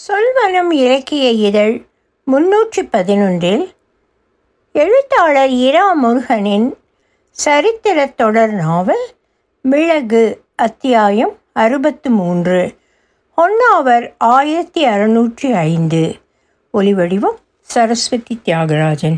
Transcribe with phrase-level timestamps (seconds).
[0.00, 1.82] சொல்வனம் இலக்கிய இதழ்
[2.32, 3.68] முன்னூற்றி பதினொன்றில்
[4.72, 6.74] எழுத்தாளர் இரா முருகனின்
[7.44, 9.06] சரித்திரத் தொடர் நாவல்
[9.62, 12.74] மிளகு அத்தியாயம் அறுபத்து மூன்று.
[13.36, 16.14] ஒன்றாவர் ஆயிரத்தி அறுநூற்றி ஐந்து.
[16.74, 19.16] ஒலிவடிவம் சரஸ்வதி தியாகராஜன்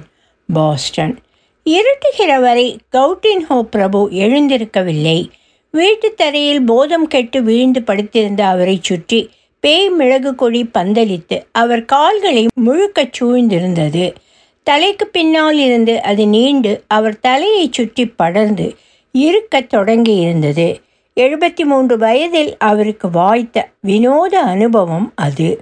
[0.53, 1.19] பாஸ்டன்.
[1.65, 5.31] இருட்டுகிற வரை கவுட்டின் ஹோ பிரபு எழுந்திருக்கவில்லை.
[5.71, 9.31] வீட்டுத் தரையில் போதம் கெட்டு விழுந்து படுத்திருந்த அவரைச் சுற்றி
[9.61, 14.15] பேய் மிளகு கொடி பந்தலித்து அவர் கால்களை முழுக்கச் சூழ்ந்திருந்தது.
[14.63, 18.67] தலைக்கு பின்னால் இருந்து அது நீண்டு அவர் தலையைச் சுற்றி படர்ந்து
[19.13, 20.69] இருக்கத் தொடங்கியிருந்தது.
[21.17, 25.61] எழுபத்தி மூன்று வயதில் அவருக்கு வாய்த்த வினோத அனுபவம் அது.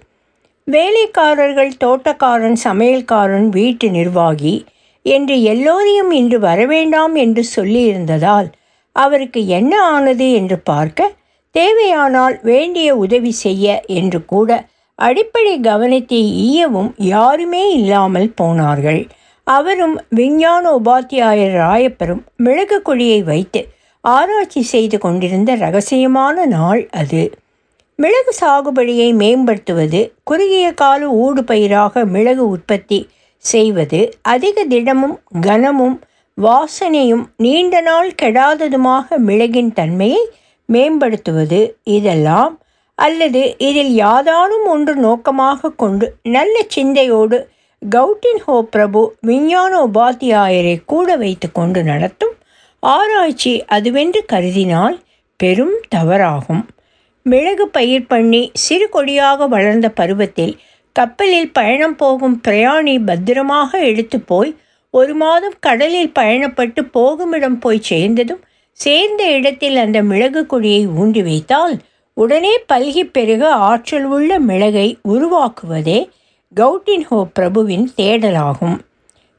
[0.65, 4.65] வேலைக்காரர்கள் தோட்டக்காரன் சமையல்காரன் வீட்டு நிர்வாகி
[5.03, 8.49] என்று எல்லோரையும் இன்று வரவேண்டாம் என்று சொல்லியிருந்ததால்
[8.93, 11.13] அவருக்கு என்ன ஆனது என்று பார்க்க
[11.57, 13.67] தேவையானால் வேண்டிய உதவி செய்ய
[13.99, 14.51] என்று கூட
[14.99, 19.01] அடிப்படை கவனத்தை ஈயவும் யாருமே இல்லாமல் போனார்கள்.
[19.47, 23.61] அவரும் விஞ்ஞான உபாத்தியாயர் ராயப்பரும் மிளகு கொடியை வைத்து
[24.05, 27.23] ஆராய்ச்சி செய்து கொண்டிருந்த ரகசியமான நாள் அது.
[27.99, 32.99] மிளகு சாகுபடியை மேம்படுத்துவது குறுகிய கால ஊடு பயிராக மிளகு உற்பத்தி
[33.45, 34.01] செய்வது
[34.33, 35.97] அதிக திடமும் கனமும்
[36.39, 40.23] வாசனையும் நீண்ட நாள் கெடாததுமாக மிளகின் தன்மையை
[40.73, 42.55] மேம்படுத்துவது இதெல்லாம்
[42.95, 47.49] அல்லது இதில் யாதானும் ஒன்று நோக்கமாக கொண்டு நல்ல சிந்தையோடு
[47.83, 52.35] கவுட்டின் ஹோ பிரபு விஞ்ஞான உபாத்தியாயரை கூட வைத்து கொண்டு நடத்தும்
[52.83, 54.97] ஆராய்ச்சி அதுவென்று கருதினால்
[55.37, 56.65] பெரும் தவறாகும்.
[57.23, 60.61] மிளகு பயிர் பண்ணி சிறு கொடியாக வளர்ந்த பருவத்தில்
[60.93, 64.57] கப்பலில் பயணம் போகும் பிரயாணி பத்திரமாக எடுத்து போய்
[64.91, 68.43] ஒரு மாதம் கடலில் பயணப்பட்டு போகுமிடம் போய் சேர்ந்ததும்
[68.77, 71.79] சேர்ந்த இடத்தில் அந்த மிளகு கொடியை ஊண்டி வைத்தால்
[72.15, 76.09] உடனே பல்கி பெருக ஆற்றல் உள்ள மிளகை உருவாக்குவதே
[76.57, 78.77] கவுட்டின்ஹோ பிரபுவின் தேடலாகும்.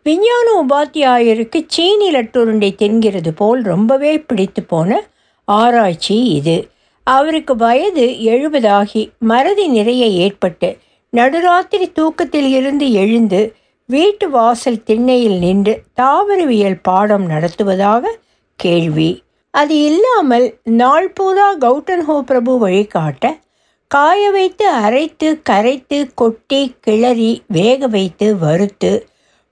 [0.04, 5.00] விஞ்ஞான உபாத்தியாயருக்கு சீனி லட்டுருண்டை தின்கிறது போல் ரொம்பவே பிடித்து போன
[5.46, 6.58] ஆராய்ச்சி இது.
[7.04, 10.78] அவருக்கு வயது எழுபதாகி மறதி நிறைய ஏற்பட்டு
[11.14, 13.42] நடுராத்திரி தூக்கத்தில் இருந்து எழுந்து
[13.86, 18.18] வீட்டு வாசல் திண்ணையில் நின்று தாவரவியல் பாடம் நடத்துவதாக
[18.56, 19.12] கேள்வி.
[19.58, 23.38] அது இல்லாமல் நாள் பூரா கௌட்டன்ஹோ பிரபு வழிகாட்ட
[23.88, 28.92] காய வைத்து அரைத்து கரைத்து கொட்டி கிளறி வேக வைத்து வறுத்து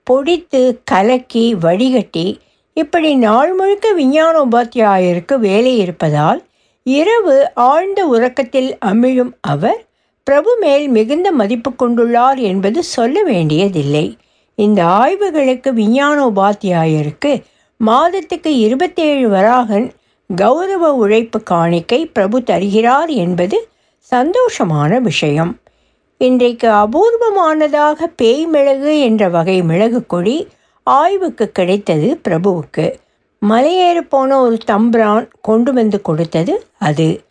[0.02, 2.38] பொடித்து கலக்கி வடிகட்டி
[2.72, 6.44] இப்படி நாள் முழுக்க விஞ்ஞான உபாத்தியாயருக்கு வேலை இருப்பதால்
[6.82, 9.84] இரவு ஆழ்ந்த உறக்கத்தில் அமிழும் அவர்
[10.24, 14.16] பிரபு மேல் மிகுந்த மதிப்பு கொண்டுள்ளார் என்பது சொல்ல வேண்டியதில்லை.
[14.54, 17.32] இந்த ஆய்வுகளுக்கு விஞ்ஞான உபாத்தியாயருக்கு
[17.80, 19.86] மாதத்துக்கு இருபத்தேழு வராகன்
[20.34, 23.68] கௌரவ உழைப்பு காணிக்கை பிரபு தருகிறார் என்பது
[24.10, 25.58] சந்தோஷமான விஷயம்.
[26.18, 30.48] இன்றைக்கு அபூர்வமானதாக பேய் மிளகு என்ற வகை மிளகு கொடி
[30.82, 32.86] ஆய்வுக்கு கிடைத்தது பிரபுவுக்கு.
[33.48, 37.24] மலையேற போன ஒரு தம்பிரான் கொண்டு வந்து கொடுத்தது அது.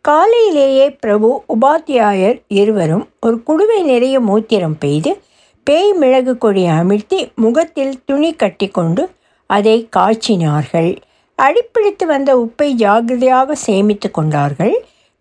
[0.00, 5.20] காலையிலேயே பிரபு உபாத்தியாயர் இருவரும் ஒரு குடுவை நிறைய மூத்திரம் பெய்து
[5.64, 9.10] பேய் மிளகு கொடி அமிழ்த்தி முகத்தில் துணி கட்டி கொண்டு
[9.46, 10.96] அதை காய்ச்சினார்கள்.
[11.38, 14.74] அடிப்பிடித்து வந்த உப்பை ஜாகிரதையாக சேமித்து கொண்டார்கள்.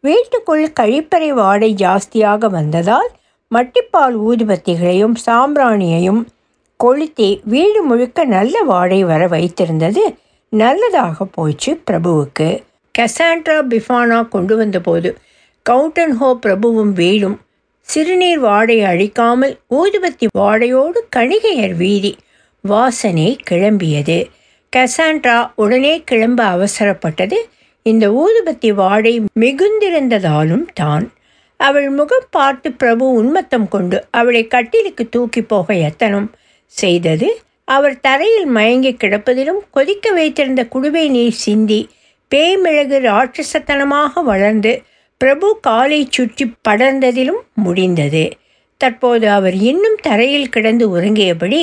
[0.03, 3.09] வீட்டுக்குள் கழிப்பறை வாடை ஜாஸ்தியாக வந்ததால்
[3.51, 6.21] மட்டிப்பால் ஊதுபத்திகளையும் சாம்பிராணியையும்
[6.79, 10.03] கொளுத்தி வீடு முழுக்க நல்ல வாடை வர வைத்திருந்தது.
[10.49, 12.49] நல்லதாக போச்சு பிரபுவுக்கு.
[12.95, 15.09] கசாண்ட்ரா பிஃபானா கொண்டு வந்தபோது
[15.65, 17.37] கவுண்டன் ஹோ பிரபுவும் வீடும்
[17.87, 22.11] சிறுநீர் வாடை அழிக்காமல் ஊதுபத்தி வாடையோடு கணிகையர் வீதி
[22.63, 24.17] வாசனை கிளம்பியது.
[24.75, 27.37] கசாண்ட்ரா உடனே கிளம்ப அவசரப்பட்டது.
[27.85, 31.05] இந்த ஊதுபத்தி வாடை மிகுந்திருந்ததாலும் தான்.
[31.59, 36.29] அவள் முகம் பார்த்து பிரபு உன்மத்தம் கொண்டு அவளை கட்டிலுக்கு தூக்கி போக எத்தனம்
[36.73, 37.29] செய்தது.
[37.67, 41.81] அவர் தரையில் மயங்கி கிடப்பதிலும் கொதிக்க வைத்திருந்த குடுவை நீர் சிந்தி
[42.31, 44.71] பேய்மிளகு ராட்சசத்தனமாக வளர்ந்து
[45.21, 48.23] பிரபு காலை சுற்றி படர்ந்ததிலும் முடிந்தது.
[48.81, 51.61] தற்போது அவர் இன்னும் தரையில் கிடந்து உறங்கியபடி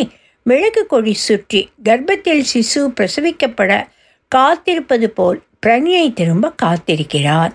[0.49, 3.73] மிளகு கொடி சுற்றி கர்ப்பத்தில் சிசு பிரசவிக்கப்பட
[4.33, 7.53] காத்திருப்பது போல் பிரணியை திரும்ப காத்திருக்கிறார்.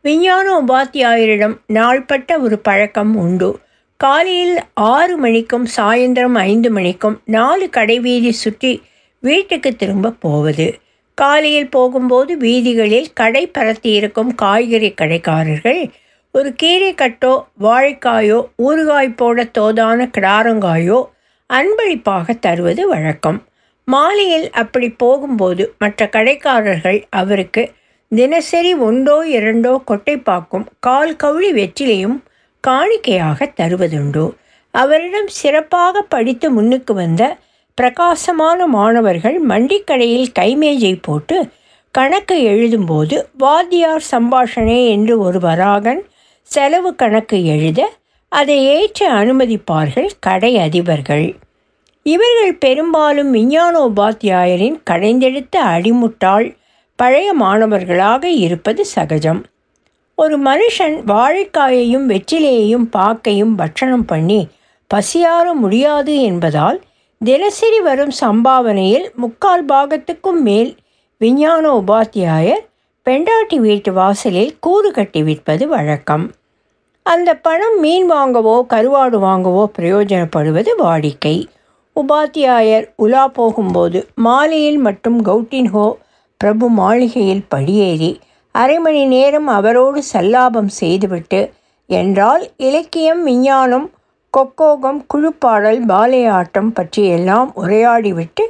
[0.00, 3.50] விஞ்ஞான உபாத்தியாயரிடம் நாள்பட்ட ஒரு பழக்கம் உண்டு.
[4.00, 4.56] காலையில்
[4.92, 8.72] ஆறு மணிக்கும் சாயந்தரம் ஐந்து மணிக்கும் நாலு கடைவீதி சுற்றி
[9.22, 10.66] வீட்டுக்கு திரும்ப போவது.
[11.14, 15.82] காலையில் போகும்போது வீதிகளில் கடை பரத்தி இருக்கும் காய்கறி கடைக்காரர்கள்
[16.34, 20.98] ஒரு கீரை கட்டோ வாழைக்காயோ ஊறுகாய் போட தோதான கிடாரங்காயோ
[21.54, 23.38] அன்பளிப்பாக தருவது வழக்கம்.
[23.88, 27.62] மாலையில் அப்படி போகும்போது மற்ற கடைக்காரர்கள் அவருக்கு
[28.12, 32.16] தினசரி ஒன்றோ இரண்டோ கொட்டைப்பாக்கும் கால் கவுளி வெற்றிலையும்
[32.64, 34.24] காணிக்கையாக தருவதுண்டு.
[34.74, 37.22] அவரிடம் சிறப்பாக படித்து முன்னுக்கு வந்த
[37.78, 41.36] பிரகாசமான மாணவர்கள் மண்டிக்கடையில் கைமேஜை போட்டு
[41.94, 46.02] கணக்கு எழுதும்போது வாத்தியார் சம்பாஷணே என்று ஒரு வராகன்
[46.50, 47.80] செலவு கணக்கு எழுத
[48.32, 51.26] அதை ஏற்று அனுமதிப்பார்கள் கடை அதிபர்கள்.
[52.04, 56.56] இவர்கள் பெரும்பாலும் விஞ்ஞானோபாத்தியாயரின் கடைந்தெடுத்த அடிமுட்டாள்
[56.96, 59.44] பழைய மாணவர்களாக இருப்பது சகஜம்.
[60.14, 64.48] ஒரு மனுஷன் வாழைக்காயையும் வெற்றிலையையும் பாக்கையும் பட்சணம் பண்ணி
[64.94, 66.80] பசியாற முடியாது என்பதால்
[67.24, 70.76] தினசரி வரும் சம்பாவனையில் முக்கால் பாகத்துக்கும் மேல்
[71.16, 72.64] விஞ்ஞான உபாத்தியாயர்
[73.02, 76.32] பெண்டாட்டி வீட்டு வாசலில் கூறு கட்டி விற்பது வழக்கம்.
[77.02, 81.36] அந்த பணம் மீன் வாங்கவோ கருவாடு வாங்கவோ பிரயோஜனப்படுவது வாடிக்கை.
[81.96, 85.86] உபாத்தியாயர் உலா போகும்போது மாலையில் மட்டும் கவுட்டின்ஹோ
[86.40, 88.20] பிரபு மாளிகையில் படியேறி
[88.54, 91.40] அரை மணி நேரம் அவரோடு சல்லாபம் செய்துவிட்டு
[91.90, 93.86] என்றால் இலக்கியம் விஞ்ஞானம்
[94.34, 98.44] கொக்கோகம் குழுப்பாடல் பாலையாட்டம் பற்றியெல்லாம் உரையாடிவிட்டு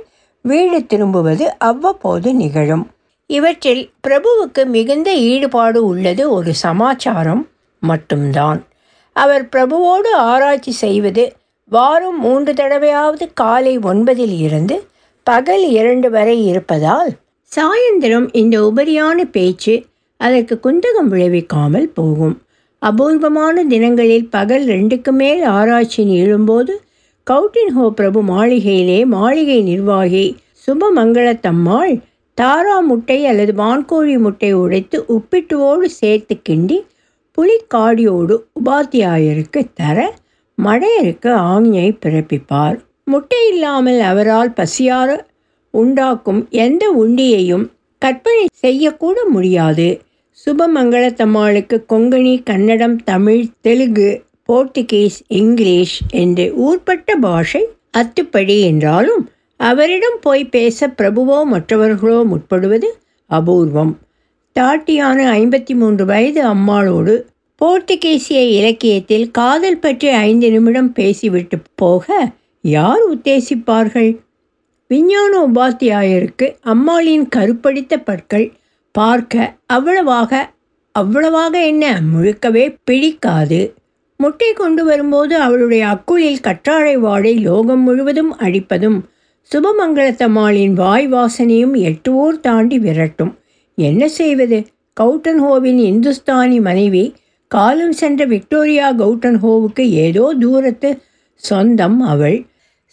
[0.44, 2.84] வீடு திரும்புவது அவ்வப்போது நிகழும்.
[3.30, 7.42] இவற்றில் பிரபுவுக்கு மிகுந்த ஈடுபாடு உள்ளது ஒரு சமாச்சாரம்
[7.82, 8.60] மட்டும்தான்.
[9.16, 11.24] அவர் பிரபுவோடு ஆராய்ச்சி செய்வது
[11.70, 14.84] வாரம் மூன்று தடவையாவது காலை ஒன்பதில் இருந்து
[15.24, 17.10] பகல் இரண்டு வரை இருப்பதால்
[17.52, 22.40] சாயந்திரம் இந்த உபரியான பேச்சு அதற்கு குந்தகம் விளைவிக்காமல் போகும்.
[22.78, 26.72] அபூர்வமான தினங்களில் பகல் ரெண்டுக்கு மேல் ஆராய்ச்சி நீளும்போது
[27.30, 32.02] கவுட்டின்ஹோ பிரபு மாளிகையிலே மாளிகை நிர்வாகி சுபமங்களத்தம்மாள்
[32.34, 36.84] தாரா முட்டை அல்லது வான்கோழி முட்டை உடைத்து உப்பிட்டுவோடு சேர்த்து கிண்டி
[37.38, 40.14] புலிக்காடியோடு உபாத்தியாயருக்கு தர
[40.58, 42.76] மடையருக்கு ஆஞ்ஞை பிறப்பிப்பார்.
[43.04, 45.10] முட்டை இல்லாமல் அவரால் பசியார
[45.74, 47.64] உண்டாக்கும் எந்த உண்டியையும்
[48.02, 49.88] கற்பனை செய்யக்கூட முடியாது.
[50.38, 54.10] சுபமங்களத்தம்மாளுக்கு கொங்கணி கன்னடம் தமிழ் தெலுங்கு
[54.48, 57.62] போர்த்துகீஸ் இங்கிலீஷ் என்று ஊர்பட்ட பாஷை
[57.98, 59.22] அத்துப்படி என்றாலும்
[59.60, 62.88] அவரிடம் போய் பேச பிரபுவோ மற்றவர்களோ முற்படுவது
[63.30, 63.92] அபூர்வம்.
[64.56, 67.14] தாட்டியான ஐம்பத்தி மூன்று வயது அம்மாளோடு
[67.60, 72.06] போர்த்துகீசிய இலக்கியத்தில் காதல் பற்றி ஐந்து நிமிடம் பேசிவிட்டு போக
[72.64, 74.10] யார் உத்தேசிப்பார்கள்?
[74.90, 78.46] விஞ்ஞான உபாத்தியாயருக்கு அம்மாளின் கருப்படித்த பற்கள்
[78.94, 80.50] பார்க்க அவ்வளவாக
[80.94, 83.74] அவ்வளவாக என்ன முழுக்கவே பிடிக்காது.
[84.20, 88.98] முட்டை கொண்டு வரும்போது அவளுடைய அக்குளில் கற்றாழை வாடை லோகம் முழுவதும் அடிப்பதும்
[89.50, 93.32] சுபமங்கலத்தம்மாளின் வாய் வாசனையும் எட்டு ஊர் தாண்டி விரட்டும்.
[93.78, 94.58] என்ன செய்வது?
[95.00, 97.04] கவுட்டன் ஹோவின் இந்துஸ்தானி மனைவி
[97.54, 100.90] காலம் சென்ற விக்டோரியா கவுட்டன் ஹோவுக்கு ஏதோ தூரத்து
[101.42, 102.38] சொந்தம் அவள்.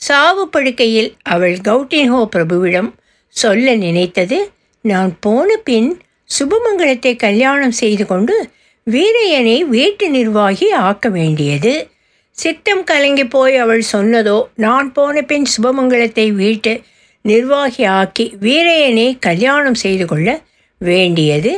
[0.02, 2.90] சாவு படுக்கையில் அவள் கவுட்டின்ஹோ பிரபுவிடம்
[3.36, 4.38] சொல்ல நினைத்தது
[4.86, 5.90] நான் போன பின்
[6.30, 8.36] சுபமங்கலத்தை கல்யாணம் செய்து கொண்டு
[8.88, 11.74] வீரையனை வீட்டு நிர்வாகி ஆக்க வேண்டியது.
[12.38, 16.74] சித்தம் கலங்கி போய் அவள் சொன்னதோ நான் போன பின் சுபமங்கலத்தை வீட்டு
[17.26, 20.28] நிர்வாகி ஆக்கி வீரையனை கல்யாணம் செய்து கொள்ள
[20.82, 21.52] வேண்டியது.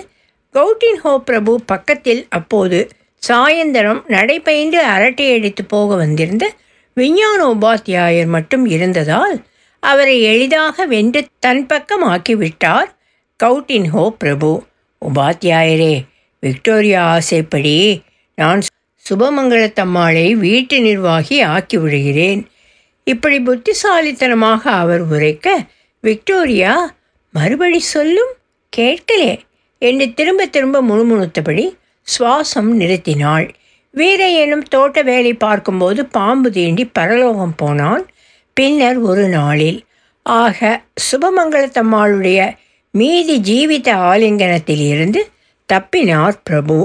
[0.54, 2.90] கவுட்டின் ஹோ பிரபு பக்கத்தில் அப்போது
[3.28, 6.52] சாயந்தரம் நடைபயின்று அரட்டை அடித்து போக வந்திருந்த
[6.94, 9.36] விஞ்ஞான உபாத்தியாயர் மட்டும் இருந்ததால்
[9.80, 12.90] அவரை எளிதாக வென்று தன் பக்கம் ஆக்கிவிட்டார்
[13.44, 14.64] கவுட்டின் ஹோ பிரபு.
[15.02, 15.96] உபாத்தியாயரே
[16.40, 18.02] விக்டோரியா ஆசைப்படி
[18.36, 18.62] நான்
[19.10, 22.48] சுபமங்களத்தம்மாளை வீட்டு நிர்வாகி ஆக்கி விடுகிறேன்.
[23.04, 25.66] இப்படி புத்திசாலித்தனமாக அவர் உரைக்க
[26.02, 26.94] விக்டோரியா
[27.32, 28.32] மறுபடி சொல்லும்?
[28.78, 29.40] கேட்கலே.
[29.90, 31.66] என்று திரும்ப திரும்ப முணுமுணுத்தபடி
[32.08, 33.46] சுவாசம் நிறுத்தினாள்.
[33.94, 38.04] வீரையனும் தோட்ட வேலை பார்க்கும்போது பாம்பு தீண்டி பரலோகம் போனான்.
[38.58, 39.80] பின்னர் ஒரு நாளில்
[40.26, 40.60] ஆக
[41.08, 42.40] சுபமங்கலத்தம்மாளுடைய
[42.94, 45.22] மீதி ஜீவித ஆலிங்கனத்தில் இருந்து
[45.70, 46.80] தப்பினார் பிரபு.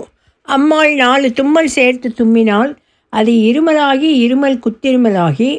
[0.48, 2.70] அம்மாள் நாலு தும்மல் சேர்த்து தும்மினால்
[3.12, 5.50] அது இருமலாகி இருமல் குத்திருமலாகி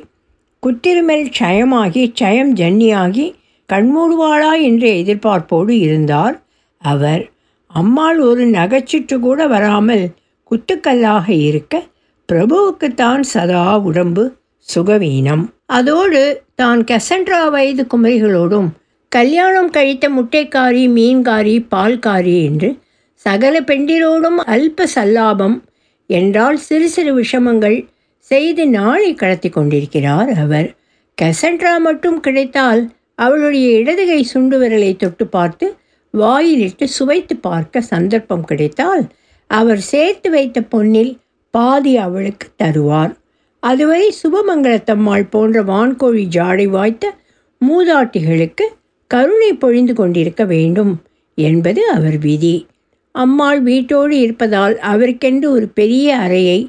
[0.64, 3.28] குத்திருமல் சயமாகி சயம் ஜன்னியாகி
[3.70, 6.36] கண்மூடுவாளா என்ற எதிர்பார்ப்போடு இருந்தார்.
[6.82, 7.30] அவர்
[7.68, 10.10] அம்மாள் ஒரு நகைச்சுற்று கூட வராமல்
[10.52, 11.84] குத்துக்கல்லாக இருக்க
[12.32, 14.38] பிரபுவுக்குத்தான் சதா உடம்பு
[14.76, 15.50] சுகவீனம்.
[15.66, 18.68] அதோடு தான் கசன்ட்ரா வயது குமரிகளோடும்
[19.10, 22.78] கல்யாணம் கழித்த முட்டைக்காரி மீன்காரி பால்காரி என்று
[23.16, 25.62] சகல பெண்டிரோடும் அல்ப சல்லாபம்
[26.06, 27.88] என்றால் சிறு சிறு விஷமங்கள்
[28.22, 30.76] செய்து நாளை கடத்தி கொண்டிருக்கிறார் அவர்.
[31.22, 35.79] கசன்ட்ரா மட்டும் கிடைத்தால் அவளுடைய இடதுகை சுண்டு விரலை தொட்டு பார்த்து
[36.14, 39.04] வாயிலிட்டு சுவைத்து பார்க்க சந்தர்ப்பம் கிடைத்தால்
[39.48, 41.18] அவர் சேர்த்து வைத்த பொன்னில்
[41.54, 43.14] பாதி அவளுக்கு தருவார்.
[43.60, 47.14] அதுவரை சுபமங்கலத்தம்மாள் போன்ற வான்கோழி ஜாடை வாய்த்த
[47.62, 48.66] மூதாட்டிகளுக்கு
[49.08, 50.94] கருணை பொழிந்து கொண்டிருக்க வேண்டும்
[51.38, 52.68] என்பது அவர் விதி.
[53.12, 56.60] அம்மாள் வீட்டோடு இருப்பதால் அவருக்கென்று ஒரு பெரிய அறையை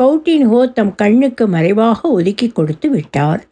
[0.00, 3.42] கவுட்டின் ஹோ தம் கண்ணுக்கு மறைவாக ஒதுக்கி கொடுத்து விட்டார்.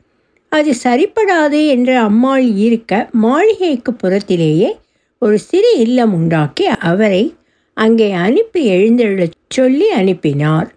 [0.49, 4.70] அது சரிப்படாது என்று அம்மாள் இருக்க மாளிகைக்கு புறத்திலேயே
[5.25, 7.35] ஒரு சிறு இல்லம் உண்டாக்கி அவரை
[7.76, 10.69] அங்கே அனுப்பி எழுந்தெழச் சொல்லி அனுப்பினார்.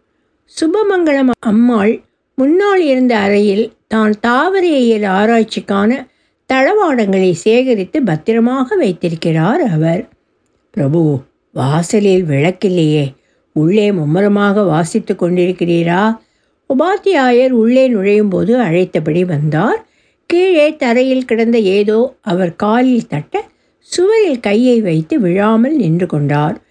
[0.55, 1.93] சுபமங்கலம் அம்மாள்
[2.37, 5.97] முன்னால் இருந்த அறையில் தான் தாவரையியல் ஆராய்ச்சிக்கான
[6.49, 10.03] தளவாடங்களை சேகரித்து பத்திரமாக வைத்திருக்கிறார் அவர்.
[10.71, 11.01] பிரபு
[11.51, 13.05] வாசலில் விளக்கில்லையே.
[13.55, 16.03] உள்ளே மும்முரமாக வாசித்து கொண்டிருக்கிறீரா?
[16.69, 19.81] உபாத்தியாயர் உள்ளே நுழையும் போது அழைத்தபடி வந்தார்.
[20.29, 23.53] கீழே தரையில் கிடந்த ஏதோ அவர் காலில் தட்ட
[23.91, 26.61] சுவரில் கையை வைத்து விழாமல் நின்று கொண்டார்.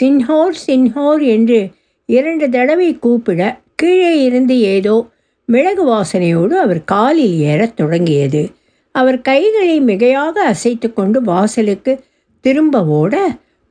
[0.00, 1.68] சின்ஹோர் சின்ஹோர் என்று
[2.06, 5.06] இரண்டு தடவை கூப்பிட கீழே இருந்து ஏதோ
[5.44, 8.50] மிளகு வாசனையோடு அவர் காலில் ஏறத் தொடங்கியது.
[8.94, 11.92] அவர் கைகளை மிகையாக அசைத்து கொண்டு வாசலுக்கு
[12.40, 13.14] திரும்ப ஓட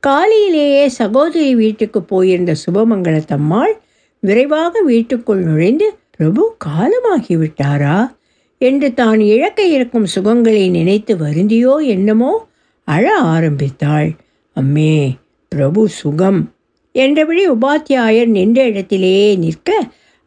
[0.00, 3.72] காலையிலேயே சகோதரி வீட்டுக்கு போயிருந்த சுபமங்கலத்தம்மாள்
[4.18, 7.98] விரைவாக வீட்டுக்குள் நுழைந்து பிரபு காலமாகிவிட்டாரா?
[8.58, 12.32] என்று தான் இழக்க இருக்கும் சுகங்களை நினைத்து வருந்தியோ என்னமோ
[12.88, 14.10] அழ ஆரம்பித்தாள்.
[14.56, 14.94] அம்மே
[15.52, 16.40] பிரபு சுகம்.
[16.94, 19.70] என்றபடி உபாத்தியாயர் நின்ற இடத்திலேயே நிற்க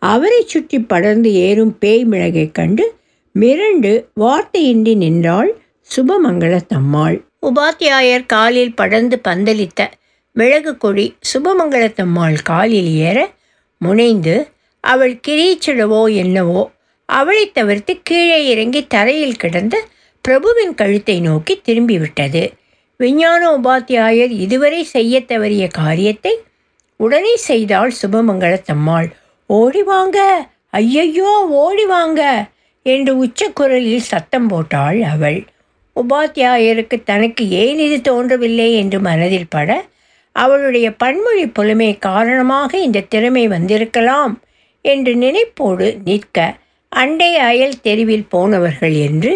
[0.01, 2.85] அவரை சுற்றி படர்ந்து ஏறும் பேய் மிளகைக் கண்டு
[3.35, 5.51] மிரண்டு வார்த்தையின்றி நின்றாள்
[5.89, 9.81] சுபமங்கலத்தம்மாள் உபாத்தியாயர் காலில் படர்ந்து பந்தலித்த
[10.35, 13.17] மிளகு கொடி சுபமங்களத்தம்மாள் காலில் ஏற
[13.81, 14.35] முனைந்து
[14.83, 16.61] அவள் கிரீச்சிடவோ என்னவோ
[17.09, 19.75] அவளை தவிர்த்து கீழே இறங்கி தரையில் கிடந்த
[20.25, 22.43] பிரபுவின் கழுத்தை நோக்கி திரும்பிவிட்டது.
[22.99, 26.33] விஞ்ஞான உபாத்தியாயர் இதுவரை செய்ய தவறிய காரியத்தை
[26.99, 29.07] உடனே செய்தாள் சுபமங்கலத்தம்மாள்
[29.49, 30.19] ஓடி வாங்க
[30.73, 32.21] ஐயையோ ஓடி வாங்க
[32.85, 35.39] என்று உச்சக்குரலில் சத்தம் போட்டாள் அவள்.
[35.95, 39.69] உபாத்தியாயருக்கு தனக்கு ஏன் இது தோன்றவில்லை என்று மனதில் பட
[40.35, 44.33] அவளுடைய பன்மொழி புலமை காரணமாக இந்த திறமை வந்திருக்கலாம்
[44.85, 46.39] என்று நினைப்போடு நிற்க
[46.91, 49.31] அண்டை அயல் தெருவில் போனவர்கள் என்று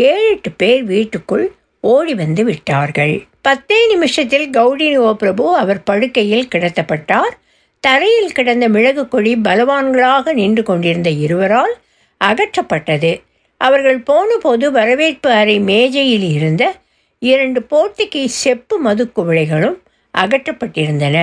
[0.00, 3.26] ஏழு எட்டு பேர் வீட்டுக்குள் ஓடி வந்து விட்டார்கள்.
[3.40, 7.32] பத்தே நிமிஷத்தில் கௌடினியோ பிரபு அவர் படுக்கையில் கிடத்தப்பட்டார்.
[7.80, 11.74] தரையில் கிடந்த மிளகு கொடி பலவான்களாக நின்று கொண்டிருந்த இருவரால்
[12.20, 13.22] அகற்றப்பட்டது.
[13.56, 16.74] அவர்கள் போனபோது வரவேற்பு அறை மேஜையில் இருந்த
[17.18, 19.78] இரண்டு போட்டிக்கு செப்பு மது குவளைகளும்
[20.14, 21.16] அகற்றப்பட்டிருந்தன.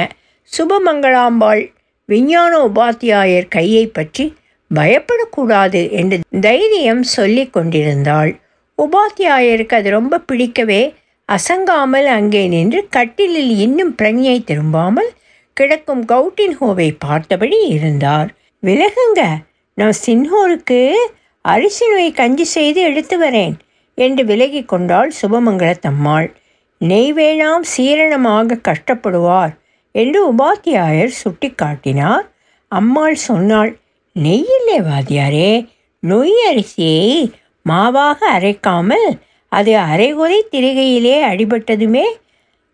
[0.58, 1.64] சுபமங்களாம்பாள்
[2.06, 4.34] விஞ்ஞான உபாத்தியாயர் கையை பற்றி
[4.76, 8.40] பயப்படக்கூடாது என்று தைரியம் சொல்லி கொண்டிருந்தாள்.
[8.80, 10.96] உபாத்தியாயருக்கு அது ரொம்ப பிடிக்கவே
[11.26, 15.10] அசங்காமல் அங்கே நின்று கட்டிலில் இன்னும் பிரணியை திரும்பாமல்
[15.54, 18.34] கிடக்கும் கவுட்டின் ஹோவை பார்த்தபடி இருந்தார்.
[18.60, 19.38] விலகுங்க
[19.74, 20.94] நான் சின்ஹோருக்கு
[21.42, 23.54] அரிசி நோய் கஞ்சி செய்து எடுத்து வரேன்
[23.96, 26.34] என்று விலகி கொண்டாள் சுபமங்கலத்தம்மாள்
[26.78, 29.58] நெய் வேணாம் சீரணமாக கஷ்டப்படுவார்
[29.92, 32.32] என்று உபாத்தியாயர் சுட்டி காட்டினார்
[32.68, 33.80] அம்மாள் சொன்னாள்
[34.24, 35.68] நெய்யில்லே வாத்தியாரே
[36.08, 37.32] நொய் அரிசியை
[37.70, 39.08] மாவாக அரைக்காமல்
[39.52, 42.06] அது அரைகுறை திரிகையிலே அடிபட்டதுமே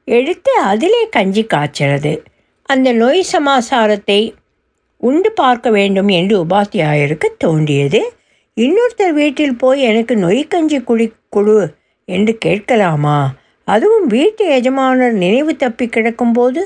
[0.08, 2.14] எடுத்து அதிலே கஞ்சி காய்ச்சறது.
[2.64, 4.20] அந்த நோய் சமாசாரத்தை
[5.04, 8.02] உண்டு பார்க்க வேண்டும் என்று உபாத்தியாயருக்கு தோன்றியது.
[8.58, 11.58] இன்னொருத்தர் வீட்டில் போய் எனக்கு நொய் கஞ்சி குடி கொடு
[12.08, 13.18] என்று கேட்கலாமா?
[13.68, 16.62] அதுவும் வீட்டு எஜமானர் நினைவு தப்பி கிடக்கும்போது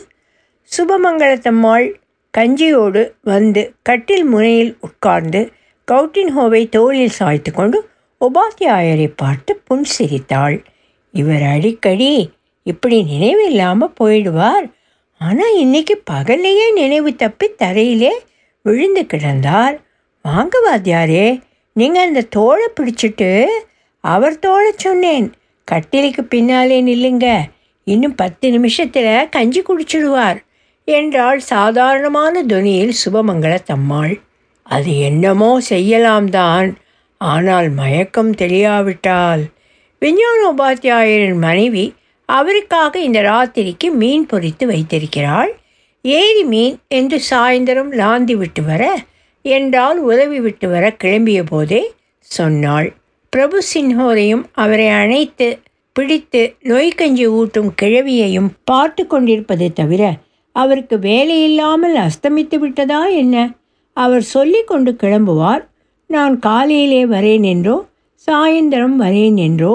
[0.71, 1.88] சுபமங்கலத்தம்மாள்
[2.33, 5.41] கஞ்சியோடு வந்து கட்டில் முனையில் உட்கார்ந்து
[5.88, 7.77] கவுட்டின் ஹோவை தோளில் சாய்த்து கொண்டு
[8.21, 10.57] உபாத்தியாயரை பார்த்து புன்சிரித்தாள்.
[11.13, 12.11] இவர் அடிக்கடி
[12.65, 14.65] இப்படி நினைவில்லாமல் போயிடுவார்.
[15.21, 18.13] ஆனால் இன்னைக்கு பகல்லையே நினைவு தப்பி தரையிலே
[18.65, 19.75] விழுந்து கிடந்தார்.
[20.25, 21.27] வாங்க வாத்தியாரே
[21.75, 23.31] நீங்கள் அந்த தோளை பிடிச்சிட்டு
[24.03, 25.27] அவர் தோளை சொன்னேன்.
[25.67, 27.27] கட்டிலுக்கு பின்னாலே நில்லுங்க.
[27.88, 30.39] இன்னும் பத்து நிமிஷத்தில் கஞ்சி குடிச்சிடுவார்
[30.88, 34.13] என்றாள் சாதாரணமான துணியில் சுபமங்கலத்தம்மாள்.
[34.67, 36.69] அது என்னமோ செய்யலாம் தான்.
[37.21, 39.41] ஆனால் மயக்கம் தெரியாவிட்டால்.
[39.99, 41.93] விஞ்ஞான உபாத்தியாயரின் மனைவி
[42.25, 45.51] அவருக்காக இந்த ராத்திரிக்கு மீன் பொறித்து வைத்திருக்கிறாள்.
[46.01, 48.83] ஏரி மீன் என்று சாயந்தரம் லாந்தி விட்டு வர
[49.41, 52.93] என்றால் உதவி விட்டு வர கிளம்பிய போதே சொன்னாள்.
[53.29, 55.59] பிரபு சின்ஹோரையும் அவரை அணைத்து
[55.93, 60.03] பிடித்து நோய்க்கஞ்சி ஊட்டும் கிழவியையும் பார்த்து கொண்டிருப்பதை தவிர
[60.51, 63.35] அவருக்கு வேலையில்லாமல் அஸ்தமித்து விட்டதா என்ன?
[63.93, 65.68] அவர் சொல்லி கொண்டு கிளம்புவார்
[66.09, 67.75] நான் காலையிலே வரேன் என்றோ
[68.27, 69.73] சாயந்தரம் வரேன் என்றோ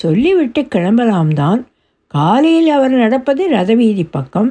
[0.00, 1.60] சொல்லிவிட்டு கிளம்பலாம் தான்
[2.06, 4.50] காலையில் அவர் நடப்பது ரதவீதி பக்கம்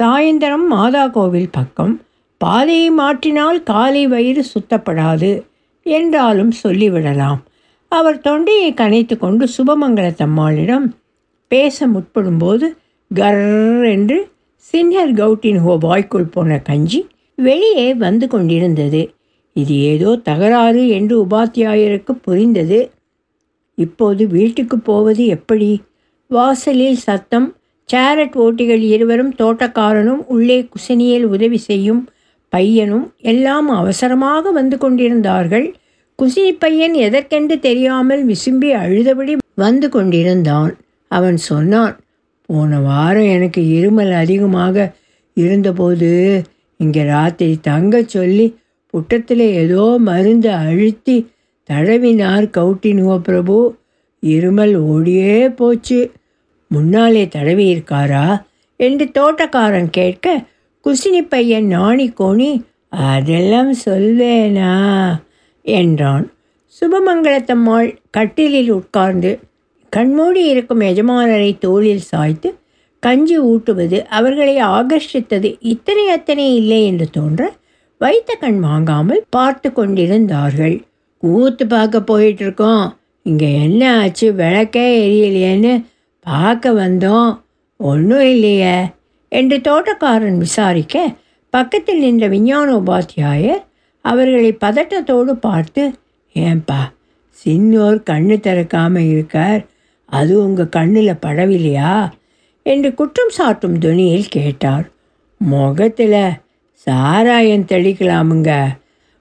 [0.00, 1.94] சாயந்தரம் மாதா கோவில் பக்கம்.
[2.40, 5.30] பாதையை மாற்றினால் காலை வயிறு சுத்தப்படாது
[5.86, 7.40] என்றாலும் சொல்லிவிடலாம்.
[7.92, 10.86] அவர் தொண்டையை கனைத்து கொண்டு சுபமங்கலத்தம்மாளிடம்
[11.50, 12.66] பேச முற்படும்போது
[13.10, 13.44] கர்
[13.94, 14.18] என்று
[14.74, 17.00] சின்னர் கவுட்டின் ஹோ வாய்க்குள் போன கஞ்சி
[17.38, 19.02] வெளியே வந்து கொண்டிருந்தது.
[19.56, 22.80] இது ஏதோ தகராறு என்று உபாத்தியாயருக்கு புரிந்தது.
[23.78, 25.70] இப்போது வீட்டுக்கு போவது எப்படி?
[26.30, 27.48] வாசலில் சத்தம்
[27.88, 32.02] சேரட் ஓட்டிகள் இருவரும் தோட்டக்காரனும் உள்ளே குசினியில் உதவி செய்யும்
[32.52, 35.66] பையனும் எல்லாம் அவசரமாக வந்து கொண்டிருந்தார்கள்.
[36.18, 40.72] குசினி பையன் எதற்கென்று தெரியாமல் விசும்பி அழுதபடி வந்து கொண்டிருந்தான்.
[41.10, 41.94] அவன் சொன்னான்
[42.48, 44.86] போன வாரம் எனக்கு இருமல் அதிகமாக
[45.36, 46.10] இருந்தபோது
[46.80, 48.46] இங்கே ராத்திரி தங்க சொல்லி
[48.92, 51.16] புட்டத்தில் ஏதோ மருந்து அழுத்தி
[51.70, 53.58] தடவினார் கவுட்டினுவ பிரபு.
[54.22, 56.10] இருமல் ஓடியே போச்சு.
[56.70, 58.26] முன்னாலே தடவி இருக்காரா
[58.80, 60.26] என்று தோட்டக்காரன் கேட்க
[60.86, 62.50] குசினி பையன் நாணி கோணி
[62.88, 64.72] அதெல்லாம் சொல்வேனா?
[65.64, 66.26] என்றான்.
[66.76, 69.38] சுபமங்கலத்தம்மாள் கட்டிலில் உட்கார்ந்து
[69.92, 72.48] கண்மூடி இருக்கும் எஜமானரை தோளில் சாய்த்து
[73.02, 77.42] கஞ்சி ஊட்டுவது அவர்களை ஆகர்ஷித்தது இத்தனை அத்தனை இல்லை என்று தோன்ற
[78.00, 80.76] வைத்த கண் வாங்காமல் பார்த்து கொண்டிருந்தார்கள்.
[81.22, 82.84] கூத்து பார்க்க போயிட்டு இருக்கோம்
[83.26, 84.26] இங்கே என்ன ஆச்சு?
[84.34, 85.72] விளக்கே எரியலையேன்னு
[86.26, 87.30] பார்க்க வந்தோம்.
[87.80, 88.76] ஒன்றும் இல்லையே
[89.28, 90.96] என்று தோட்டக்காரன் விசாரிக்க
[91.50, 93.62] பக்கத்தில் நின்ற விஞ்ஞான உபாத்தியாயர்
[94.04, 95.82] அவர்களை பதட்டத்தோடு பார்த்து
[96.36, 96.80] ஏன்பா
[97.44, 99.60] சின்னோர் கண்ணு திறக்காமல் இருக்கார்.
[100.12, 101.94] அது உங்கள் கண்ணில் படவில்லையா?
[102.66, 104.86] என்று குற்றம் சாட்டும் துணியில் கேட்டார்.
[105.40, 106.22] முகத்தில்
[106.90, 108.50] சாராயம் தெளிக்கலாமுங்க.